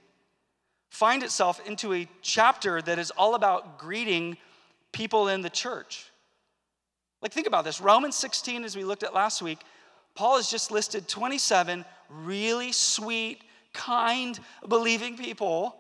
find 0.90 1.22
itself 1.22 1.66
into 1.66 1.94
a 1.94 2.06
chapter 2.20 2.82
that 2.82 2.98
is 2.98 3.10
all 3.12 3.34
about 3.34 3.78
greeting 3.78 4.36
people 4.92 5.28
in 5.28 5.40
the 5.40 5.50
church? 5.50 6.10
Like, 7.22 7.32
think 7.32 7.46
about 7.46 7.64
this 7.64 7.80
Romans 7.80 8.16
16, 8.16 8.64
as 8.64 8.76
we 8.76 8.82
looked 8.82 9.04
at 9.04 9.14
last 9.14 9.40
week, 9.40 9.60
Paul 10.14 10.36
has 10.36 10.50
just 10.50 10.70
listed 10.70 11.08
27 11.08 11.84
really 12.08 12.72
sweet, 12.72 13.42
kind, 13.72 14.38
believing 14.68 15.16
people 15.16 15.76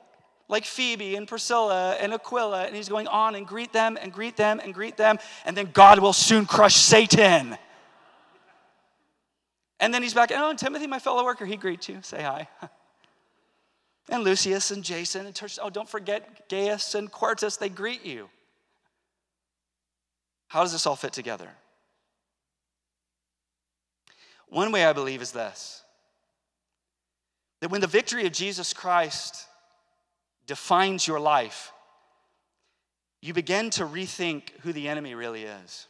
like 0.48 0.64
Phoebe 0.64 1.16
and 1.16 1.26
Priscilla 1.26 1.96
and 2.00 2.12
Aquila, 2.12 2.64
and 2.66 2.76
he's 2.76 2.88
going 2.88 3.08
on 3.08 3.34
and 3.34 3.46
greet 3.46 3.72
them 3.72 3.98
and 4.00 4.12
greet 4.12 4.36
them 4.36 4.60
and 4.62 4.74
greet 4.74 4.96
them, 4.96 5.18
and 5.44 5.56
then 5.56 5.70
God 5.72 5.98
will 5.98 6.12
soon 6.12 6.46
crush 6.46 6.76
Satan. 6.76 7.56
And 9.80 9.92
then 9.92 10.02
he's 10.02 10.14
back, 10.14 10.30
oh, 10.32 10.50
and 10.50 10.58
Timothy, 10.58 10.86
my 10.86 10.98
fellow 10.98 11.24
worker, 11.24 11.44
he 11.44 11.56
greets 11.56 11.88
you. 11.88 11.98
Say 12.02 12.22
hi. 12.22 12.48
And 14.08 14.24
Lucius 14.24 14.72
and 14.72 14.82
Jason 14.82 15.26
and 15.26 15.34
Tertius, 15.34 15.60
oh, 15.62 15.70
don't 15.70 15.88
forget 15.88 16.48
Gaius 16.48 16.96
and 16.96 17.10
Quartus, 17.10 17.56
they 17.56 17.68
greet 17.68 18.04
you. 18.04 18.28
How 20.48 20.62
does 20.62 20.72
this 20.72 20.86
all 20.86 20.96
fit 20.96 21.12
together? 21.12 21.48
One 24.52 24.70
way 24.70 24.84
I 24.84 24.92
believe 24.92 25.22
is 25.22 25.32
this 25.32 25.82
that 27.60 27.70
when 27.70 27.80
the 27.80 27.86
victory 27.86 28.26
of 28.26 28.32
Jesus 28.32 28.74
Christ 28.74 29.46
defines 30.46 31.06
your 31.06 31.20
life, 31.20 31.72
you 33.22 33.32
begin 33.32 33.70
to 33.70 33.84
rethink 33.84 34.50
who 34.60 34.74
the 34.74 34.88
enemy 34.88 35.14
really 35.14 35.44
is. 35.44 35.86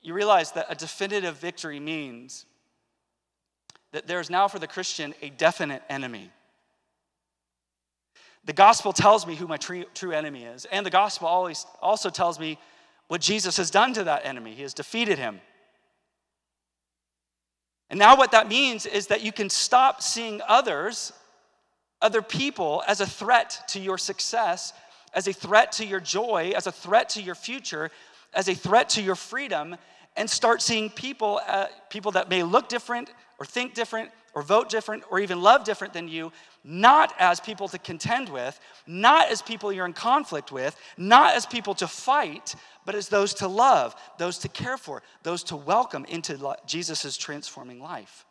you 0.00 0.14
realize 0.14 0.52
that 0.52 0.66
a 0.70 0.74
definitive 0.74 1.36
victory 1.36 1.78
means 1.78 2.46
that 3.92 4.06
there's 4.06 4.30
now 4.30 4.48
for 4.48 4.58
the 4.58 4.66
Christian 4.66 5.14
a 5.20 5.28
definite 5.28 5.82
enemy. 5.90 6.30
The 8.46 8.54
gospel 8.54 8.94
tells 8.94 9.26
me 9.26 9.34
who 9.34 9.46
my 9.46 9.58
true, 9.58 9.84
true 9.92 10.12
enemy 10.12 10.44
is, 10.44 10.64
and 10.64 10.86
the 10.86 10.90
gospel 10.90 11.28
always 11.28 11.66
also 11.82 12.08
tells 12.08 12.40
me 12.40 12.58
what 13.08 13.20
Jesus 13.20 13.58
has 13.58 13.70
done 13.70 13.92
to 13.92 14.04
that 14.04 14.24
enemy. 14.24 14.54
He 14.54 14.62
has 14.62 14.72
defeated 14.72 15.18
him. 15.18 15.40
And 17.92 17.98
now, 17.98 18.16
what 18.16 18.30
that 18.30 18.48
means 18.48 18.86
is 18.86 19.08
that 19.08 19.20
you 19.20 19.32
can 19.32 19.50
stop 19.50 20.00
seeing 20.00 20.40
others, 20.48 21.12
other 22.00 22.22
people, 22.22 22.82
as 22.88 23.02
a 23.02 23.06
threat 23.06 23.64
to 23.68 23.78
your 23.78 23.98
success, 23.98 24.72
as 25.12 25.28
a 25.28 25.32
threat 25.34 25.72
to 25.72 25.84
your 25.84 26.00
joy, 26.00 26.54
as 26.56 26.66
a 26.66 26.72
threat 26.72 27.10
to 27.10 27.22
your 27.22 27.34
future, 27.34 27.90
as 28.32 28.48
a 28.48 28.54
threat 28.54 28.88
to 28.88 29.02
your 29.02 29.14
freedom, 29.14 29.76
and 30.16 30.30
start 30.30 30.62
seeing 30.62 30.88
people, 30.88 31.42
uh, 31.46 31.66
people 31.90 32.12
that 32.12 32.30
may 32.30 32.42
look 32.42 32.70
different 32.70 33.10
or 33.38 33.44
think 33.44 33.74
different 33.74 34.10
or 34.34 34.42
vote 34.42 34.68
different 34.68 35.04
or 35.10 35.20
even 35.20 35.40
love 35.40 35.64
different 35.64 35.92
than 35.92 36.08
you, 36.08 36.32
not 36.64 37.12
as 37.18 37.40
people 37.40 37.68
to 37.68 37.78
contend 37.78 38.28
with, 38.28 38.58
not 38.86 39.30
as 39.30 39.42
people 39.42 39.72
you're 39.72 39.86
in 39.86 39.92
conflict 39.92 40.52
with, 40.52 40.76
not 40.96 41.34
as 41.34 41.44
people 41.44 41.74
to 41.74 41.86
fight, 41.86 42.54
but 42.84 42.94
as 42.94 43.08
those 43.08 43.34
to 43.34 43.48
love, 43.48 43.94
those 44.18 44.38
to 44.38 44.48
care 44.48 44.76
for, 44.76 45.02
those 45.22 45.42
to 45.44 45.56
welcome 45.56 46.04
into 46.06 46.56
Jesus' 46.66 47.16
transforming 47.16 47.80
life. 47.80 48.24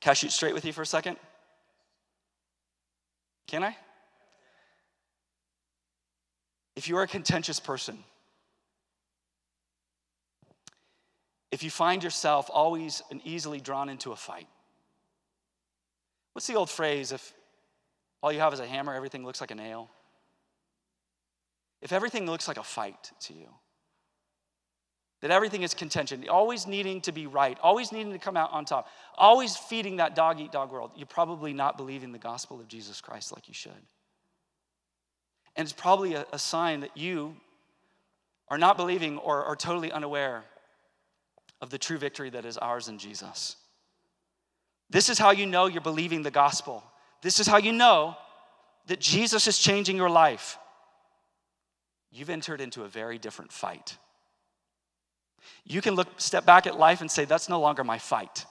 Can 0.00 0.12
I 0.12 0.14
shoot 0.14 0.32
straight 0.32 0.54
with 0.54 0.64
you 0.64 0.72
for 0.72 0.82
a 0.82 0.86
second? 0.86 1.16
Can 3.46 3.64
I? 3.64 3.76
If 6.74 6.88
you 6.88 6.96
are 6.98 7.02
a 7.02 7.08
contentious 7.08 7.58
person, 7.58 7.98
if 11.52 11.62
you 11.62 11.70
find 11.70 12.02
yourself 12.02 12.50
always 12.52 13.02
and 13.10 13.20
easily 13.24 13.60
drawn 13.60 13.88
into 13.88 14.12
a 14.12 14.16
fight, 14.16 14.48
what's 16.32 16.46
the 16.46 16.54
old 16.54 16.70
phrase? 16.70 17.12
If 17.12 17.32
all 18.22 18.32
you 18.32 18.40
have 18.40 18.52
is 18.52 18.60
a 18.60 18.66
hammer, 18.66 18.94
everything 18.94 19.24
looks 19.24 19.40
like 19.40 19.50
a 19.50 19.54
nail. 19.54 19.90
If 21.82 21.92
everything 21.92 22.26
looks 22.26 22.48
like 22.48 22.56
a 22.56 22.62
fight 22.62 23.12
to 23.20 23.34
you, 23.34 23.48
that 25.22 25.30
everything 25.30 25.62
is 25.62 25.72
contention, 25.72 26.28
always 26.28 26.66
needing 26.66 27.00
to 27.02 27.12
be 27.12 27.26
right, 27.26 27.56
always 27.62 27.90
needing 27.92 28.12
to 28.12 28.18
come 28.18 28.36
out 28.36 28.52
on 28.52 28.64
top, 28.64 28.88
always 29.16 29.56
feeding 29.56 29.96
that 29.96 30.14
dog 30.14 30.40
eat 30.40 30.52
dog 30.52 30.70
world, 30.70 30.90
you're 30.96 31.06
probably 31.06 31.52
not 31.52 31.76
believing 31.76 32.12
the 32.12 32.18
gospel 32.18 32.60
of 32.60 32.68
Jesus 32.68 33.00
Christ 33.00 33.32
like 33.32 33.48
you 33.48 33.54
should. 33.54 33.72
And 35.54 35.64
it's 35.64 35.72
probably 35.72 36.14
a, 36.14 36.26
a 36.32 36.38
sign 36.38 36.80
that 36.80 36.96
you 36.96 37.34
are 38.48 38.58
not 38.58 38.76
believing 38.76 39.16
or 39.18 39.44
are 39.44 39.56
totally 39.56 39.90
unaware 39.90 40.44
of 41.60 41.70
the 41.70 41.78
true 41.78 41.98
victory 41.98 42.30
that 42.30 42.44
is 42.44 42.58
ours 42.58 42.88
in 42.88 42.98
Jesus. 42.98 43.56
This 44.90 45.08
is 45.08 45.18
how 45.18 45.30
you 45.30 45.46
know 45.46 45.66
you're 45.66 45.80
believing 45.80 46.22
the 46.22 46.30
gospel. 46.30 46.84
This 47.22 47.40
is 47.40 47.46
how 47.46 47.56
you 47.56 47.72
know 47.72 48.16
that 48.86 49.00
Jesus 49.00 49.46
is 49.46 49.58
changing 49.58 49.96
your 49.96 50.10
life. 50.10 50.58
You've 52.12 52.30
entered 52.30 52.60
into 52.60 52.84
a 52.84 52.88
very 52.88 53.18
different 53.18 53.52
fight. 53.52 53.96
You 55.64 55.80
can 55.80 55.94
look 55.94 56.08
step 56.20 56.46
back 56.46 56.66
at 56.66 56.78
life 56.78 57.00
and 57.00 57.10
say 57.10 57.24
that's 57.24 57.48
no 57.48 57.60
longer 57.60 57.84
my 57.84 57.98
fight. 57.98 58.46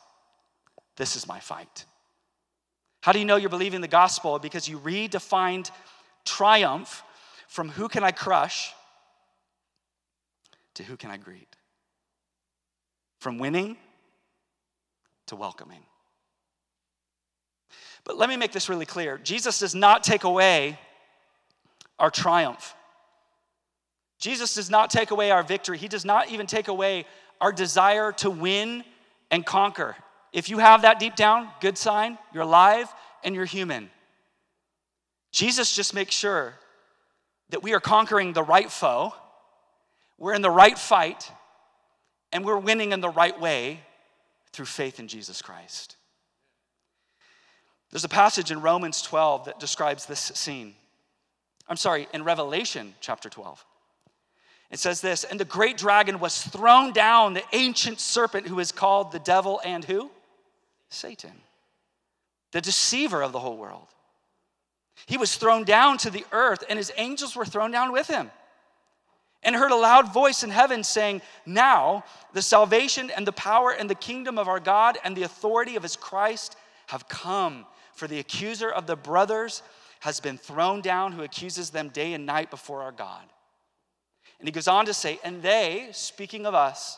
This 0.97 1.15
is 1.15 1.27
my 1.27 1.39
fight. 1.39 1.85
How 3.01 3.11
do 3.11 3.19
you 3.19 3.25
know 3.25 3.35
you're 3.35 3.49
believing 3.49 3.81
the 3.81 3.87
gospel? 3.87 4.39
Because 4.39 4.67
you 4.67 4.79
redefined 4.79 5.71
triumph 6.25 7.03
from 7.47 7.69
who 7.69 7.87
can 7.87 8.03
I 8.03 8.11
crush 8.11 8.73
to 10.73 10.83
who 10.83 10.97
can 10.97 11.11
I 11.11 11.17
greet. 11.17 11.55
From 13.25 13.39
winning 13.39 13.75
to 15.25 15.35
welcoming. 15.35 15.81
But 18.03 18.19
let 18.19 18.29
me 18.29 18.37
make 18.37 18.51
this 18.51 18.69
really 18.69 18.85
clear 18.85 19.17
Jesus 19.17 19.57
does 19.57 19.73
not 19.73 20.03
take 20.03 20.25
away 20.25 20.77
our 21.97 22.11
triumph. 22.11 22.75
Jesus 24.19 24.53
does 24.53 24.69
not 24.69 24.91
take 24.91 25.09
away 25.09 25.31
our 25.31 25.41
victory. 25.41 25.79
He 25.79 25.87
does 25.87 26.05
not 26.05 26.29
even 26.29 26.45
take 26.45 26.67
away 26.67 27.07
our 27.41 27.51
desire 27.51 28.11
to 28.11 28.29
win 28.29 28.83
and 29.31 29.43
conquer. 29.43 29.95
If 30.31 30.47
you 30.47 30.59
have 30.59 30.83
that 30.83 30.99
deep 30.99 31.15
down, 31.15 31.49
good 31.61 31.79
sign, 31.79 32.19
you're 32.31 32.43
alive 32.43 32.93
and 33.23 33.33
you're 33.33 33.45
human. 33.45 33.89
Jesus 35.31 35.75
just 35.75 35.95
makes 35.95 36.13
sure 36.13 36.53
that 37.49 37.63
we 37.63 37.73
are 37.73 37.79
conquering 37.79 38.33
the 38.33 38.43
right 38.43 38.69
foe, 38.69 39.15
we're 40.19 40.35
in 40.35 40.43
the 40.43 40.51
right 40.51 40.77
fight, 40.77 41.31
and 42.31 42.43
we're 42.43 42.57
winning 42.57 42.91
in 42.91 43.01
the 43.01 43.09
right 43.09 43.39
way 43.39 43.81
through 44.51 44.65
faith 44.65 44.99
in 44.99 45.07
Jesus 45.07 45.41
Christ. 45.41 45.95
There's 47.91 48.03
a 48.03 48.09
passage 48.09 48.51
in 48.51 48.61
Romans 48.61 49.01
12 49.01 49.45
that 49.45 49.59
describes 49.59 50.05
this 50.05 50.19
scene. 50.19 50.75
I'm 51.67 51.77
sorry, 51.77 52.07
in 52.13 52.23
Revelation 52.23 52.93
chapter 52.99 53.29
12. 53.29 53.65
It 54.71 54.79
says 54.79 55.01
this, 55.01 55.23
and 55.23 55.39
the 55.39 55.45
great 55.45 55.77
dragon 55.77 56.19
was 56.19 56.41
thrown 56.41 56.91
down, 56.91 57.33
the 57.33 57.43
ancient 57.53 57.99
serpent 57.99 58.47
who 58.47 58.59
is 58.59 58.71
called 58.71 59.11
the 59.11 59.19
devil 59.19 59.61
and 59.63 59.85
who? 59.85 60.09
Satan, 60.89 61.33
the 62.51 62.61
deceiver 62.61 63.21
of 63.21 63.31
the 63.31 63.39
whole 63.39 63.57
world. 63.57 63.87
He 65.05 65.17
was 65.17 65.35
thrown 65.35 65.63
down 65.63 65.97
to 65.99 66.09
the 66.09 66.25
earth, 66.31 66.63
and 66.69 66.77
his 66.77 66.91
angels 66.97 67.35
were 67.35 67.45
thrown 67.45 67.71
down 67.71 67.91
with 67.91 68.07
him 68.07 68.31
and 69.45 69.55
heard 69.55 69.71
a 69.71 69.75
loud 69.75 70.11
voice 70.11 70.43
in 70.43 70.49
heaven 70.49 70.83
saying, 70.83 71.21
Now 71.45 72.03
the 72.33 72.41
salvation 72.41 73.11
and 73.11 73.25
the 73.25 73.31
power 73.31 73.71
and 73.71 73.89
the 73.89 73.95
kingdom 73.95 74.37
of 74.37 74.47
our 74.47 74.59
God 74.59 74.97
and 75.03 75.15
the 75.15 75.23
authority 75.23 75.75
of 75.75 75.83
his 75.83 75.95
Christ 75.95 76.57
have 76.87 77.07
come. 77.07 77.65
For 77.93 78.07
the 78.07 78.19
accuser 78.19 78.69
of 78.69 78.87
the 78.87 78.97
brothers 78.97 79.61
has 80.01 80.19
been 80.19 80.37
thrown 80.37 80.81
down, 80.81 81.13
who 81.13 81.23
accuses 81.23 81.69
them 81.69 81.89
day 81.89 82.13
and 82.13 82.25
night 82.25 82.49
before 82.49 82.81
our 82.81 82.91
God. 82.91 83.23
And 84.39 84.47
he 84.47 84.51
goes 84.51 84.67
on 84.67 84.87
to 84.87 84.93
say, 84.93 85.19
And 85.23 85.41
they, 85.41 85.89
speaking 85.91 86.45
of 86.45 86.53
us, 86.53 86.97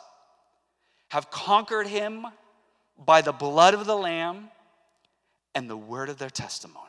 have 1.10 1.30
conquered 1.30 1.86
him 1.86 2.26
by 2.98 3.20
the 3.20 3.32
blood 3.32 3.74
of 3.74 3.86
the 3.86 3.96
Lamb 3.96 4.48
and 5.54 5.68
the 5.70 5.76
word 5.76 6.08
of 6.08 6.18
their 6.18 6.30
testimony. 6.30 6.84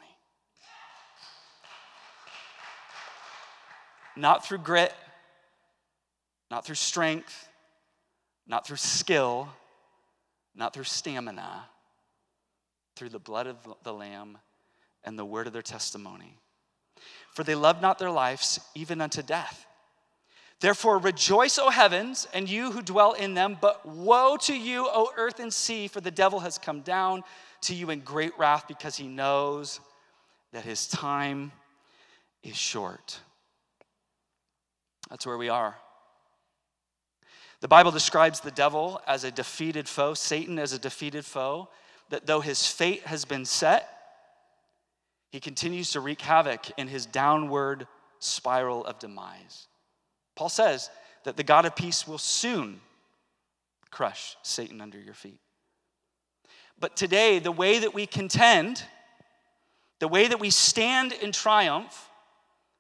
Not 4.16 4.46
through 4.46 4.58
grit, 4.60 4.94
not 6.50 6.66
through 6.66 6.76
strength, 6.76 7.48
not 8.48 8.66
through 8.66 8.78
skill, 8.78 9.50
not 10.56 10.74
through 10.74 10.84
stamina, 10.84 11.66
through 12.96 13.10
the 13.10 13.20
blood 13.20 13.48
of 13.48 13.58
the 13.84 13.94
Lamb 13.94 14.38
and 15.04 15.18
the 15.18 15.26
word 15.26 15.48
of 15.48 15.54
their 15.54 15.62
testimony. 15.62 16.38
For 17.34 17.44
they 17.44 17.56
loved 17.56 17.82
not 17.82 18.00
their 18.00 18.12
lives 18.12 18.60
even 18.76 19.00
unto 19.00 19.22
death. 19.22 19.66
Therefore, 20.60 20.98
rejoice, 20.98 21.58
O 21.58 21.70
heavens, 21.70 22.28
and 22.34 22.50
you 22.50 22.72
who 22.72 22.82
dwell 22.82 23.14
in 23.14 23.34
them, 23.34 23.58
but 23.62 23.86
woe 23.86 24.36
to 24.42 24.54
you, 24.54 24.90
O 24.92 25.12
earth 25.16 25.40
and 25.40 25.54
sea, 25.54 25.88
for 25.88 26.02
the 26.02 26.12
devil 26.12 26.42
has 26.42 26.58
come 26.58 26.82
down 26.82 27.24
to 27.62 27.74
you 27.74 27.90
in 27.92 28.02
great 28.02 28.38
wrath 28.38 28.66
because 28.68 28.98
he 28.98 29.08
knows 29.08 29.80
that 30.52 30.66
his 30.66 30.88
time 30.88 31.54
is 32.44 32.58
short. 32.58 33.20
That's 35.10 35.26
where 35.26 35.38
we 35.38 35.48
are. 35.48 35.76
The 37.62 37.68
Bible 37.68 37.92
describes 37.92 38.40
the 38.40 38.52
devil 38.52 39.02
as 39.06 39.24
a 39.24 39.32
defeated 39.32 39.88
foe, 39.88 40.14
Satan 40.14 40.58
as 40.60 40.72
a 40.72 40.80
defeated 40.80 41.26
foe, 41.26 41.68
that 42.10 42.26
though 42.26 42.40
his 42.40 42.66
fate 42.66 43.06
has 43.06 43.26
been 43.26 43.46
set, 43.46 43.88
he 45.32 45.40
continues 45.40 45.92
to 45.92 46.00
wreak 46.00 46.22
havoc 46.22 46.72
in 46.78 46.88
his 46.88 47.06
downward 47.06 47.88
spiral 48.20 48.86
of 48.86 48.98
demise. 48.98 49.68
Paul 50.36 50.50
says 50.50 50.90
that 51.26 51.38
the 51.38 51.44
God 51.44 51.66
of 51.66 51.76
peace 51.76 52.08
will 52.08 52.18
soon 52.18 52.80
crush 53.92 54.38
Satan 54.42 54.80
under 54.82 55.00
your 55.00 55.14
feet. 55.14 55.40
But 56.80 56.96
today, 56.96 57.40
the 57.40 57.52
way 57.52 57.80
that 57.80 57.94
we 57.94 58.06
contend, 58.06 58.84
the 60.00 60.08
way 60.08 60.28
that 60.28 60.40
we 60.40 60.50
stand 60.50 61.12
in 61.12 61.34
triumph, 61.34 62.10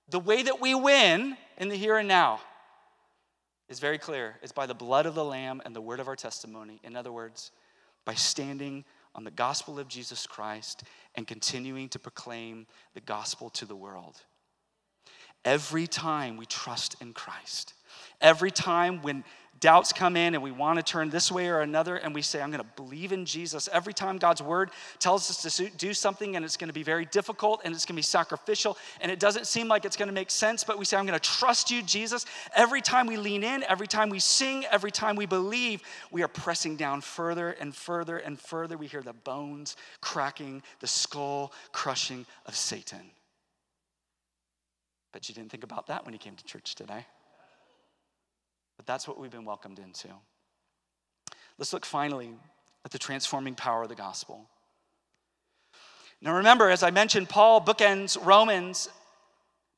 the 0.07 0.19
way 0.19 0.41
that 0.41 0.61
we 0.61 0.73
win 0.73 1.35
in 1.57 1.67
the 1.67 1.75
here 1.75 1.97
and 1.97 2.07
now 2.07 2.39
is 3.69 3.79
very 3.79 3.97
clear. 3.97 4.37
It's 4.41 4.51
by 4.51 4.65
the 4.65 4.73
blood 4.73 5.05
of 5.05 5.15
the 5.15 5.23
Lamb 5.23 5.61
and 5.63 5.75
the 5.75 5.81
word 5.81 5.99
of 5.99 6.07
our 6.07 6.15
testimony. 6.15 6.79
In 6.83 6.95
other 6.95 7.11
words, 7.11 7.51
by 8.05 8.15
standing 8.15 8.83
on 9.15 9.23
the 9.23 9.31
gospel 9.31 9.79
of 9.79 9.87
Jesus 9.87 10.27
Christ 10.27 10.83
and 11.15 11.27
continuing 11.27 11.89
to 11.89 11.99
proclaim 11.99 12.67
the 12.93 13.01
gospel 13.01 13.49
to 13.51 13.65
the 13.65 13.75
world. 13.75 14.21
every 15.45 15.87
time 15.87 16.37
we 16.37 16.45
trust 16.45 16.95
in 17.01 17.13
Christ. 17.13 17.73
Every 18.21 18.51
time 18.51 19.01
when 19.01 19.23
doubts 19.59 19.91
come 19.91 20.15
in 20.15 20.35
and 20.35 20.43
we 20.43 20.51
want 20.51 20.77
to 20.77 20.83
turn 20.83 21.09
this 21.09 21.29
way 21.29 21.49
or 21.49 21.59
another 21.59 21.97
and 21.97 22.15
we 22.15 22.21
say 22.21 22.41
i'm 22.41 22.49
going 22.49 22.63
to 22.63 22.69
believe 22.81 23.11
in 23.11 23.25
jesus 23.25 23.67
every 23.73 23.91
time 23.91 24.17
god's 24.17 24.41
word 24.41 24.71
tells 24.99 25.29
us 25.29 25.57
to 25.57 25.69
do 25.71 25.93
something 25.93 26.37
and 26.37 26.45
it's 26.45 26.55
going 26.55 26.69
to 26.69 26.73
be 26.73 26.81
very 26.81 27.03
difficult 27.03 27.59
and 27.65 27.75
it's 27.75 27.83
going 27.83 27.95
to 27.95 27.99
be 27.99 28.01
sacrificial 28.01 28.77
and 29.01 29.11
it 29.11 29.19
doesn't 29.19 29.45
seem 29.45 29.67
like 29.67 29.83
it's 29.83 29.97
going 29.97 30.07
to 30.07 30.13
make 30.13 30.31
sense 30.31 30.63
but 30.63 30.79
we 30.79 30.85
say 30.85 30.95
i'm 30.95 31.05
going 31.05 31.19
to 31.19 31.29
trust 31.29 31.69
you 31.69 31.81
jesus 31.83 32.25
every 32.55 32.79
time 32.79 33.05
we 33.05 33.17
lean 33.17 33.43
in 33.43 33.61
every 33.63 33.85
time 33.85 34.09
we 34.09 34.19
sing 34.19 34.63
every 34.71 34.91
time 34.91 35.17
we 35.17 35.25
believe 35.25 35.81
we 36.09 36.23
are 36.23 36.29
pressing 36.29 36.77
down 36.77 37.01
further 37.01 37.49
and 37.51 37.75
further 37.75 38.17
and 38.17 38.39
further. 38.39 38.77
We 38.77 38.87
hear 38.87 39.01
the 39.01 39.13
bones 39.13 39.75
cracking 40.01 40.61
the 40.79 40.87
skull 40.87 41.51
crushing 41.71 42.25
of 42.45 42.55
satan. 42.55 43.11
But 45.11 45.27
you 45.27 45.35
didn't 45.35 45.51
think 45.51 45.63
about 45.63 45.87
that 45.87 46.05
when 46.05 46.13
you 46.13 46.19
came 46.19 46.35
to 46.35 46.43
church 46.45 46.75
today 46.75 47.05
but 48.79 48.85
that's 48.85 49.09
what 49.09 49.19
we've 49.19 49.29
been 49.29 49.43
welcomed 49.43 49.77
into. 49.77 50.07
Let's 51.57 51.73
look 51.73 51.85
finally 51.85 52.29
at 52.85 52.91
the 52.91 52.97
transforming 52.97 53.53
power 53.53 53.83
of 53.83 53.89
the 53.89 53.95
gospel. 53.95 54.47
Now, 56.21 56.37
remember, 56.37 56.69
as 56.69 56.81
I 56.81 56.89
mentioned, 56.89 57.27
Paul 57.27 57.59
bookends 57.59 58.17
Romans 58.25 58.87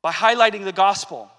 by 0.04 0.12
highlighting 0.12 0.66
the 0.66 0.72
gospel. 0.72 1.32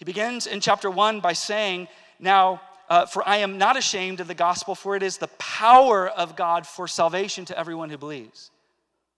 He 0.00 0.04
begins 0.04 0.48
in 0.48 0.58
chapter 0.58 0.90
1 0.90 1.20
by 1.20 1.32
saying, 1.32 1.86
Now, 2.18 2.60
uh, 2.88 3.06
for 3.06 3.22
I 3.26 3.36
am 3.36 3.56
not 3.56 3.76
ashamed 3.76 4.18
of 4.18 4.26
the 4.26 4.34
gospel, 4.34 4.74
for 4.74 4.96
it 4.96 5.04
is 5.04 5.18
the 5.18 5.28
power 5.38 6.08
of 6.08 6.34
God 6.34 6.66
for 6.66 6.88
salvation 6.88 7.44
to 7.44 7.56
everyone 7.56 7.88
who 7.88 7.98
believes. 7.98 8.50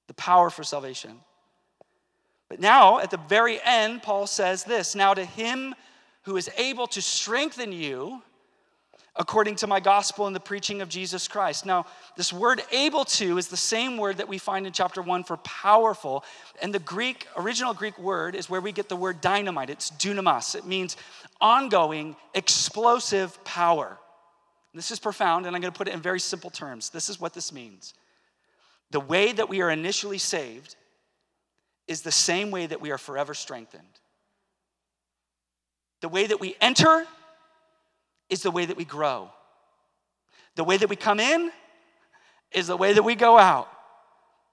The 0.08 0.14
power 0.14 0.50
for 0.50 0.62
salvation. 0.62 1.20
But 2.50 2.60
now, 2.60 2.98
at 2.98 3.10
the 3.10 3.16
very 3.16 3.62
end, 3.64 4.02
Paul 4.02 4.26
says 4.26 4.64
this 4.64 4.94
Now 4.94 5.14
to 5.14 5.24
him 5.24 5.74
who 6.24 6.36
is 6.36 6.50
able 6.56 6.86
to 6.88 7.02
strengthen 7.02 7.72
you 7.72 8.22
according 9.16 9.54
to 9.54 9.66
my 9.66 9.78
gospel 9.78 10.26
and 10.26 10.34
the 10.34 10.40
preaching 10.40 10.82
of 10.82 10.88
Jesus 10.88 11.28
Christ. 11.28 11.64
Now, 11.64 11.86
this 12.16 12.32
word 12.32 12.62
able 12.72 13.04
to 13.04 13.38
is 13.38 13.46
the 13.46 13.56
same 13.56 13.96
word 13.96 14.16
that 14.16 14.28
we 14.28 14.38
find 14.38 14.66
in 14.66 14.72
chapter 14.72 15.00
1 15.00 15.22
for 15.24 15.36
powerful. 15.38 16.24
And 16.60 16.74
the 16.74 16.80
Greek, 16.80 17.28
original 17.36 17.74
Greek 17.74 17.96
word 17.98 18.34
is 18.34 18.50
where 18.50 18.60
we 18.60 18.72
get 18.72 18.88
the 18.88 18.96
word 18.96 19.20
dynamite. 19.20 19.70
It's 19.70 19.90
dunamis. 19.92 20.56
It 20.56 20.66
means 20.66 20.96
ongoing, 21.40 22.16
explosive 22.34 23.42
power. 23.44 23.98
This 24.74 24.90
is 24.90 24.98
profound, 24.98 25.46
and 25.46 25.54
I'm 25.54 25.62
going 25.62 25.72
to 25.72 25.78
put 25.78 25.86
it 25.86 25.94
in 25.94 26.00
very 26.00 26.18
simple 26.18 26.50
terms. 26.50 26.90
This 26.90 27.08
is 27.08 27.20
what 27.20 27.32
this 27.32 27.52
means. 27.52 27.94
The 28.90 28.98
way 28.98 29.30
that 29.30 29.48
we 29.48 29.62
are 29.62 29.70
initially 29.70 30.18
saved 30.18 30.74
is 31.86 32.02
the 32.02 32.10
same 32.10 32.50
way 32.50 32.66
that 32.66 32.80
we 32.80 32.90
are 32.90 32.98
forever 32.98 33.34
strengthened. 33.34 34.00
The 36.04 36.10
way 36.10 36.26
that 36.26 36.38
we 36.38 36.54
enter 36.60 37.06
is 38.28 38.42
the 38.42 38.50
way 38.50 38.66
that 38.66 38.76
we 38.76 38.84
grow. 38.84 39.30
The 40.54 40.62
way 40.62 40.76
that 40.76 40.90
we 40.90 40.96
come 40.96 41.18
in 41.18 41.50
is 42.52 42.66
the 42.66 42.76
way 42.76 42.92
that 42.92 43.02
we 43.02 43.14
go 43.14 43.38
out 43.38 43.70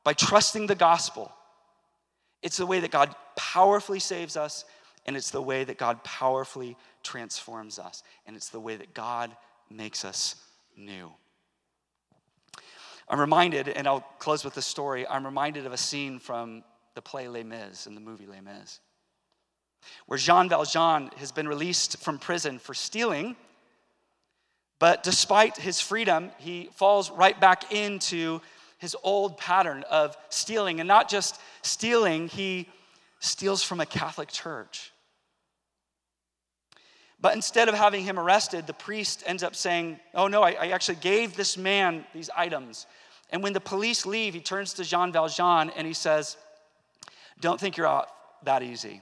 by 0.06 0.14
trusting 0.14 0.68
the 0.68 0.76
gospel. 0.76 1.30
It's 2.42 2.56
the 2.56 2.66
way 2.66 2.80
that 2.80 2.90
God 2.90 3.14
powerfully 3.36 4.00
saves 4.00 4.38
us, 4.38 4.64
and 5.06 5.18
it's 5.18 5.32
the 5.32 5.42
way 5.42 5.66
that 5.66 5.78
God 5.78 6.02
powerfully 6.06 6.78
transforms 7.04 7.80
us, 7.80 8.02
and 8.26 8.38
it's 8.38 8.48
the 8.48 8.62
way 8.62 8.78
that 8.78 8.94
God 8.94 9.36
makes 9.70 10.06
us 10.06 10.38
new. 10.78 11.12
I'm 13.10 13.20
reminded, 13.20 13.68
and 13.68 13.90
I'll 13.90 14.08
close 14.20 14.46
with 14.46 14.54
this 14.54 14.68
story. 14.68 15.06
I'm 15.06 15.26
reminded 15.26 15.66
of 15.66 15.74
a 15.74 15.78
scene 15.78 16.18
from 16.18 16.64
the 16.96 17.02
play 17.02 17.28
Les 17.28 17.44
Mis, 17.44 17.88
in 17.88 17.96
the 17.96 18.00
movie 18.00 18.26
Les 18.26 18.40
Mis 18.40 18.80
where 20.06 20.18
Jean 20.18 20.50
Valjean 20.50 21.10
has 21.18 21.32
been 21.32 21.48
released 21.48 21.98
from 21.98 22.20
prison 22.20 22.60
for 22.60 22.74
stealing. 22.74 23.36
But 24.80 25.04
despite 25.04 25.58
his 25.58 25.80
freedom, 25.80 26.32
he 26.40 26.70
falls 26.74 27.12
right 27.12 27.40
back 27.40 27.72
into 27.72 28.42
his 28.78 28.96
old 29.04 29.38
pattern 29.38 29.84
of 29.90 30.18
stealing. 30.30 30.80
And 30.80 30.88
not 30.88 31.08
just 31.08 31.40
stealing, 31.62 32.28
he 32.28 32.68
steals 33.20 33.62
from 33.62 33.80
a 33.80 33.86
Catholic 33.86 34.30
church. 34.30 34.92
But 37.22 37.36
instead 37.36 37.70
of 37.70 37.76
having 37.76 38.04
him 38.04 38.18
arrested, 38.20 38.66
the 38.66 38.74
priest 38.74 39.24
ends 39.28 39.44
up 39.44 39.56
saying, 39.56 40.00
Oh, 40.16 40.28
no, 40.28 40.42
I, 40.42 40.52
I 40.54 40.68
actually 40.70 40.96
gave 40.96 41.36
this 41.36 41.56
man 41.56 42.04
these 42.14 42.32
items. 42.36 42.88
And 43.30 43.44
when 43.44 43.54
the 43.54 43.62
police 43.62 44.06
leave, 44.06 44.34
he 44.34 44.42
turns 44.42 44.74
to 44.74 44.84
Jean 44.84 45.12
Valjean 45.12 45.70
and 45.70 45.86
he 45.86 45.94
says, 45.94 46.38
Don't 47.40 47.60
think 47.60 47.78
you're 47.78 47.88
out 47.88 48.10
that 48.44 48.64
easy. 48.64 49.02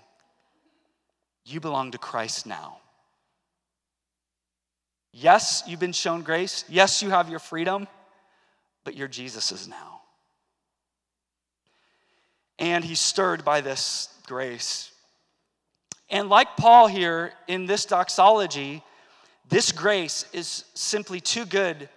You 1.45 1.59
belong 1.59 1.91
to 1.91 1.97
Christ 1.97 2.45
now. 2.45 2.77
Yes, 5.11 5.63
you've 5.65 5.79
been 5.79 5.93
shown 5.93 6.21
grace. 6.21 6.65
Yes, 6.69 7.01
you 7.01 7.09
have 7.09 7.29
your 7.29 7.39
freedom, 7.39 7.87
but 8.83 8.95
you're 8.95 9.07
Jesus's 9.07 9.67
now. 9.67 10.01
And 12.59 12.83
he's 12.83 12.99
stirred 12.99 13.43
by 13.43 13.61
this 13.61 14.09
grace. 14.27 14.91
And 16.09 16.29
like 16.29 16.57
Paul 16.57 16.87
here 16.87 17.33
in 17.47 17.65
this 17.65 17.85
doxology, 17.85 18.83
this 19.47 19.71
grace 19.71 20.25
is 20.33 20.65
simply 20.73 21.19
too 21.19 21.45
good 21.45 21.89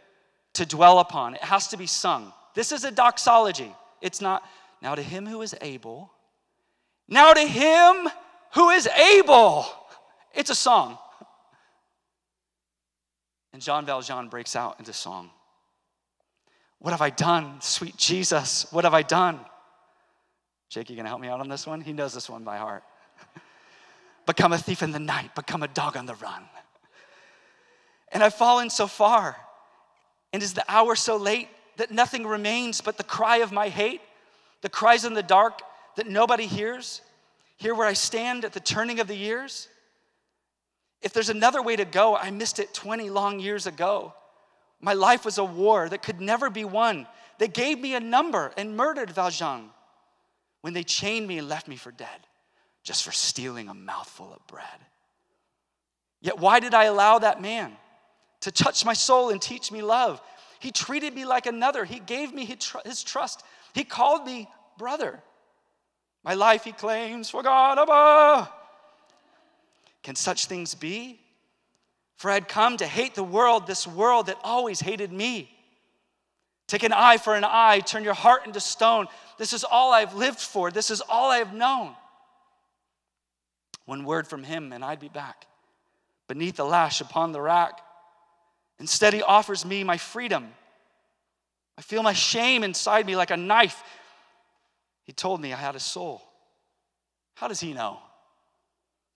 to 0.54 0.66
dwell 0.66 0.98
upon. 0.98 1.34
It 1.34 1.42
has 1.42 1.68
to 1.68 1.76
be 1.76 1.86
sung. 1.86 2.32
This 2.54 2.72
is 2.72 2.84
a 2.84 2.90
doxology. 2.90 3.74
It's 4.00 4.20
not, 4.20 4.42
now 4.80 4.94
to 4.94 5.02
him 5.02 5.26
who 5.26 5.42
is 5.42 5.54
able, 5.60 6.12
now 7.08 7.32
to 7.32 7.46
him 7.46 8.08
who 8.54 8.70
is 8.70 8.86
able. 8.86 9.66
It's 10.34 10.50
a 10.50 10.54
song. 10.54 10.98
And 13.52 13.60
Jean 13.60 13.84
Valjean 13.84 14.28
breaks 14.28 14.56
out 14.56 14.76
into 14.78 14.92
song. 14.92 15.30
What 16.78 16.90
have 16.90 17.02
I 17.02 17.10
done, 17.10 17.60
sweet 17.60 17.96
Jesus? 17.96 18.66
What 18.70 18.84
have 18.84 18.94
I 18.94 19.02
done? 19.02 19.38
Jake, 20.68 20.90
you 20.90 20.96
gonna 20.96 21.08
help 21.08 21.20
me 21.20 21.28
out 21.28 21.40
on 21.40 21.48
this 21.48 21.66
one? 21.66 21.80
He 21.80 21.92
knows 21.92 22.14
this 22.14 22.28
one 22.28 22.44
by 22.44 22.56
heart. 22.56 22.82
become 24.26 24.52
a 24.52 24.58
thief 24.58 24.82
in 24.82 24.90
the 24.90 24.98
night, 24.98 25.34
become 25.34 25.62
a 25.62 25.68
dog 25.68 25.96
on 25.96 26.06
the 26.06 26.14
run. 26.14 26.42
And 28.10 28.22
I've 28.22 28.34
fallen 28.34 28.68
so 28.70 28.86
far, 28.86 29.36
and 30.32 30.42
is 30.42 30.54
the 30.54 30.64
hour 30.68 30.96
so 30.96 31.16
late 31.16 31.48
that 31.76 31.90
nothing 31.90 32.26
remains 32.26 32.80
but 32.80 32.96
the 32.96 33.04
cry 33.04 33.38
of 33.38 33.52
my 33.52 33.68
hate, 33.68 34.00
the 34.62 34.68
cries 34.68 35.04
in 35.04 35.14
the 35.14 35.22
dark 35.22 35.60
that 35.96 36.06
nobody 36.06 36.46
hears? 36.46 37.00
Here 37.62 37.74
where 37.74 37.86
I 37.86 37.94
stand 37.94 38.44
at 38.44 38.52
the 38.52 38.60
turning 38.60 39.00
of 39.00 39.06
the 39.06 39.16
years? 39.16 39.68
If 41.00 41.12
there's 41.12 41.30
another 41.30 41.62
way 41.62 41.76
to 41.76 41.84
go, 41.84 42.16
I 42.16 42.30
missed 42.30 42.58
it 42.58 42.74
20 42.74 43.08
long 43.10 43.40
years 43.40 43.66
ago. 43.66 44.14
My 44.80 44.92
life 44.92 45.24
was 45.24 45.38
a 45.38 45.44
war 45.44 45.88
that 45.88 46.02
could 46.02 46.20
never 46.20 46.50
be 46.50 46.64
won. 46.64 47.06
They 47.38 47.48
gave 47.48 47.78
me 47.78 47.94
a 47.94 48.00
number 48.00 48.52
and 48.56 48.76
murdered 48.76 49.10
Valjean 49.10 49.70
when 50.60 50.74
they 50.74 50.82
chained 50.82 51.26
me 51.26 51.38
and 51.38 51.48
left 51.48 51.68
me 51.68 51.76
for 51.76 51.90
dead 51.90 52.08
just 52.82 53.04
for 53.04 53.12
stealing 53.12 53.68
a 53.68 53.74
mouthful 53.74 54.32
of 54.34 54.46
bread. 54.46 54.66
Yet, 56.20 56.38
why 56.38 56.60
did 56.60 56.74
I 56.74 56.84
allow 56.84 57.18
that 57.18 57.40
man 57.40 57.72
to 58.40 58.50
touch 58.50 58.84
my 58.84 58.92
soul 58.92 59.30
and 59.30 59.40
teach 59.40 59.70
me 59.70 59.82
love? 59.82 60.20
He 60.60 60.70
treated 60.70 61.14
me 61.14 61.24
like 61.24 61.46
another. 61.46 61.84
He 61.84 61.98
gave 62.00 62.32
me 62.32 62.44
his 62.44 63.02
trust. 63.02 63.42
He 63.74 63.84
called 63.84 64.24
me 64.24 64.48
brother. 64.78 65.20
My 66.24 66.34
life, 66.34 66.64
he 66.64 66.72
claims, 66.72 67.30
for 67.30 67.42
God 67.42 67.78
above. 67.78 68.50
Can 70.02 70.14
such 70.14 70.46
things 70.46 70.74
be? 70.74 71.20
For 72.16 72.30
I 72.30 72.34
had 72.34 72.48
come 72.48 72.76
to 72.76 72.86
hate 72.86 73.14
the 73.14 73.24
world, 73.24 73.66
this 73.66 73.86
world 73.86 74.26
that 74.26 74.38
always 74.44 74.80
hated 74.80 75.12
me. 75.12 75.50
Take 76.68 76.84
an 76.84 76.92
eye 76.92 77.18
for 77.18 77.34
an 77.34 77.44
eye, 77.44 77.80
turn 77.80 78.04
your 78.04 78.14
heart 78.14 78.46
into 78.46 78.60
stone. 78.60 79.08
This 79.38 79.52
is 79.52 79.64
all 79.64 79.92
I've 79.92 80.14
lived 80.14 80.40
for, 80.40 80.70
this 80.70 80.90
is 80.90 81.00
all 81.00 81.30
I 81.30 81.38
have 81.38 81.52
known. 81.52 81.94
One 83.84 84.04
word 84.04 84.28
from 84.28 84.44
him, 84.44 84.72
and 84.72 84.84
I'd 84.84 85.00
be 85.00 85.08
back 85.08 85.46
beneath 86.28 86.56
the 86.56 86.64
lash 86.64 87.00
upon 87.00 87.32
the 87.32 87.40
rack. 87.40 87.80
Instead, 88.78 89.12
he 89.12 89.22
offers 89.22 89.66
me 89.66 89.84
my 89.84 89.98
freedom. 89.98 90.48
I 91.76 91.82
feel 91.82 92.02
my 92.02 92.12
shame 92.12 92.64
inside 92.64 93.04
me 93.06 93.16
like 93.16 93.30
a 93.30 93.36
knife 93.36 93.82
he 95.12 95.14
told 95.14 95.42
me 95.42 95.52
I 95.52 95.56
had 95.56 95.76
a 95.76 95.78
soul. 95.78 96.22
How 97.34 97.46
does 97.46 97.60
he 97.60 97.74
know? 97.74 97.98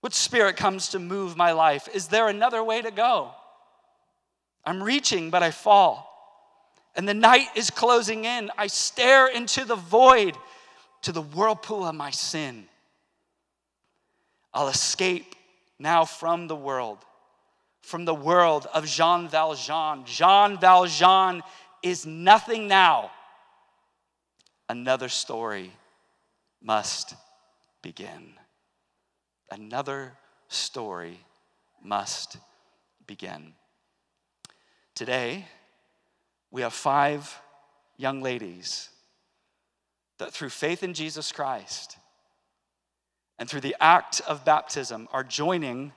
What 0.02 0.12
spirit 0.12 0.58
comes 0.58 0.90
to 0.90 0.98
move 0.98 1.38
my 1.38 1.52
life? 1.52 1.88
Is 1.94 2.08
there 2.08 2.28
another 2.28 2.62
way 2.62 2.82
to 2.82 2.90
go? 2.90 3.30
I'm 4.62 4.82
reaching, 4.82 5.30
but 5.30 5.42
I 5.42 5.50
fall. 5.50 6.06
And 6.96 7.08
the 7.08 7.14
night 7.14 7.46
is 7.54 7.70
closing 7.70 8.26
in. 8.26 8.50
I 8.58 8.66
stare 8.66 9.28
into 9.28 9.64
the 9.64 9.74
void, 9.74 10.36
to 11.00 11.12
the 11.12 11.22
whirlpool 11.22 11.86
of 11.86 11.94
my 11.94 12.10
sin. 12.10 12.66
I'll 14.52 14.68
escape 14.68 15.34
now 15.78 16.04
from 16.04 16.46
the 16.46 16.56
world, 16.56 16.98
from 17.80 18.04
the 18.04 18.14
world 18.14 18.66
of 18.74 18.84
Jean 18.84 19.28
Valjean. 19.28 20.04
Jean 20.04 20.58
Valjean 20.58 21.42
is 21.82 22.04
nothing 22.04 22.68
now 22.68 23.12
another 24.68 25.08
story 25.08 25.72
must 26.62 27.14
begin. 27.82 28.34
another 29.50 30.12
story 30.48 31.20
must 31.82 32.38
begin. 33.06 33.52
Today, 34.94 35.46
we 36.50 36.62
have 36.62 36.72
five 36.72 37.40
young 37.96 38.22
ladies 38.22 38.90
that 40.18 40.32
through 40.32 40.50
faith 40.50 40.82
in 40.82 40.94
Jesus 40.94 41.30
Christ 41.32 41.98
and 43.38 43.48
through 43.48 43.60
the 43.60 43.76
act 43.80 44.20
of 44.26 44.44
baptism 44.44 45.08
are 45.12 45.24
joining 45.24 45.92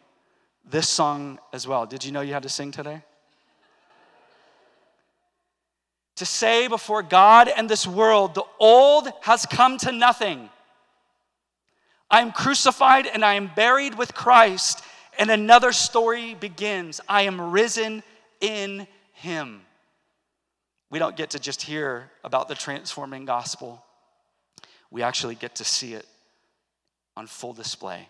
this 0.65 0.89
song 0.89 1.39
as 1.53 1.67
well. 1.67 1.85
Did 1.85 2.03
you 2.03 2.11
know 2.11 2.21
you 2.21 2.33
had 2.33 2.43
to 2.43 2.49
sing 2.49 2.71
today? 2.71 3.03
To 6.19 6.25
say 6.25 6.67
before 6.67 7.01
God 7.01 7.47
and 7.49 7.69
this 7.69 7.87
world, 7.87 8.35
the 8.35 8.43
old 8.59 9.09
has 9.21 9.45
come 9.45 9.77
to 9.79 9.91
nothing. 9.91 10.49
I 12.11 12.21
am 12.21 12.31
crucified 12.31 13.07
and 13.07 13.23
I 13.23 13.35
am 13.35 13.49
buried 13.55 13.97
with 13.97 14.13
Christ, 14.13 14.83
and 15.17 15.31
another 15.31 15.71
story 15.71 16.35
begins. 16.35 16.99
I 17.07 17.23
am 17.23 17.51
risen 17.51 18.03
in 18.41 18.85
Him. 19.13 19.61
We 20.91 20.99
don't 20.99 21.15
get 21.15 21.31
to 21.31 21.39
just 21.39 21.61
hear 21.61 22.11
about 22.23 22.47
the 22.47 22.55
transforming 22.55 23.25
gospel, 23.25 23.83
we 24.91 25.01
actually 25.03 25.35
get 25.35 25.55
to 25.55 25.63
see 25.63 25.93
it 25.93 26.05
on 27.15 27.27
full 27.27 27.53
display. 27.53 28.09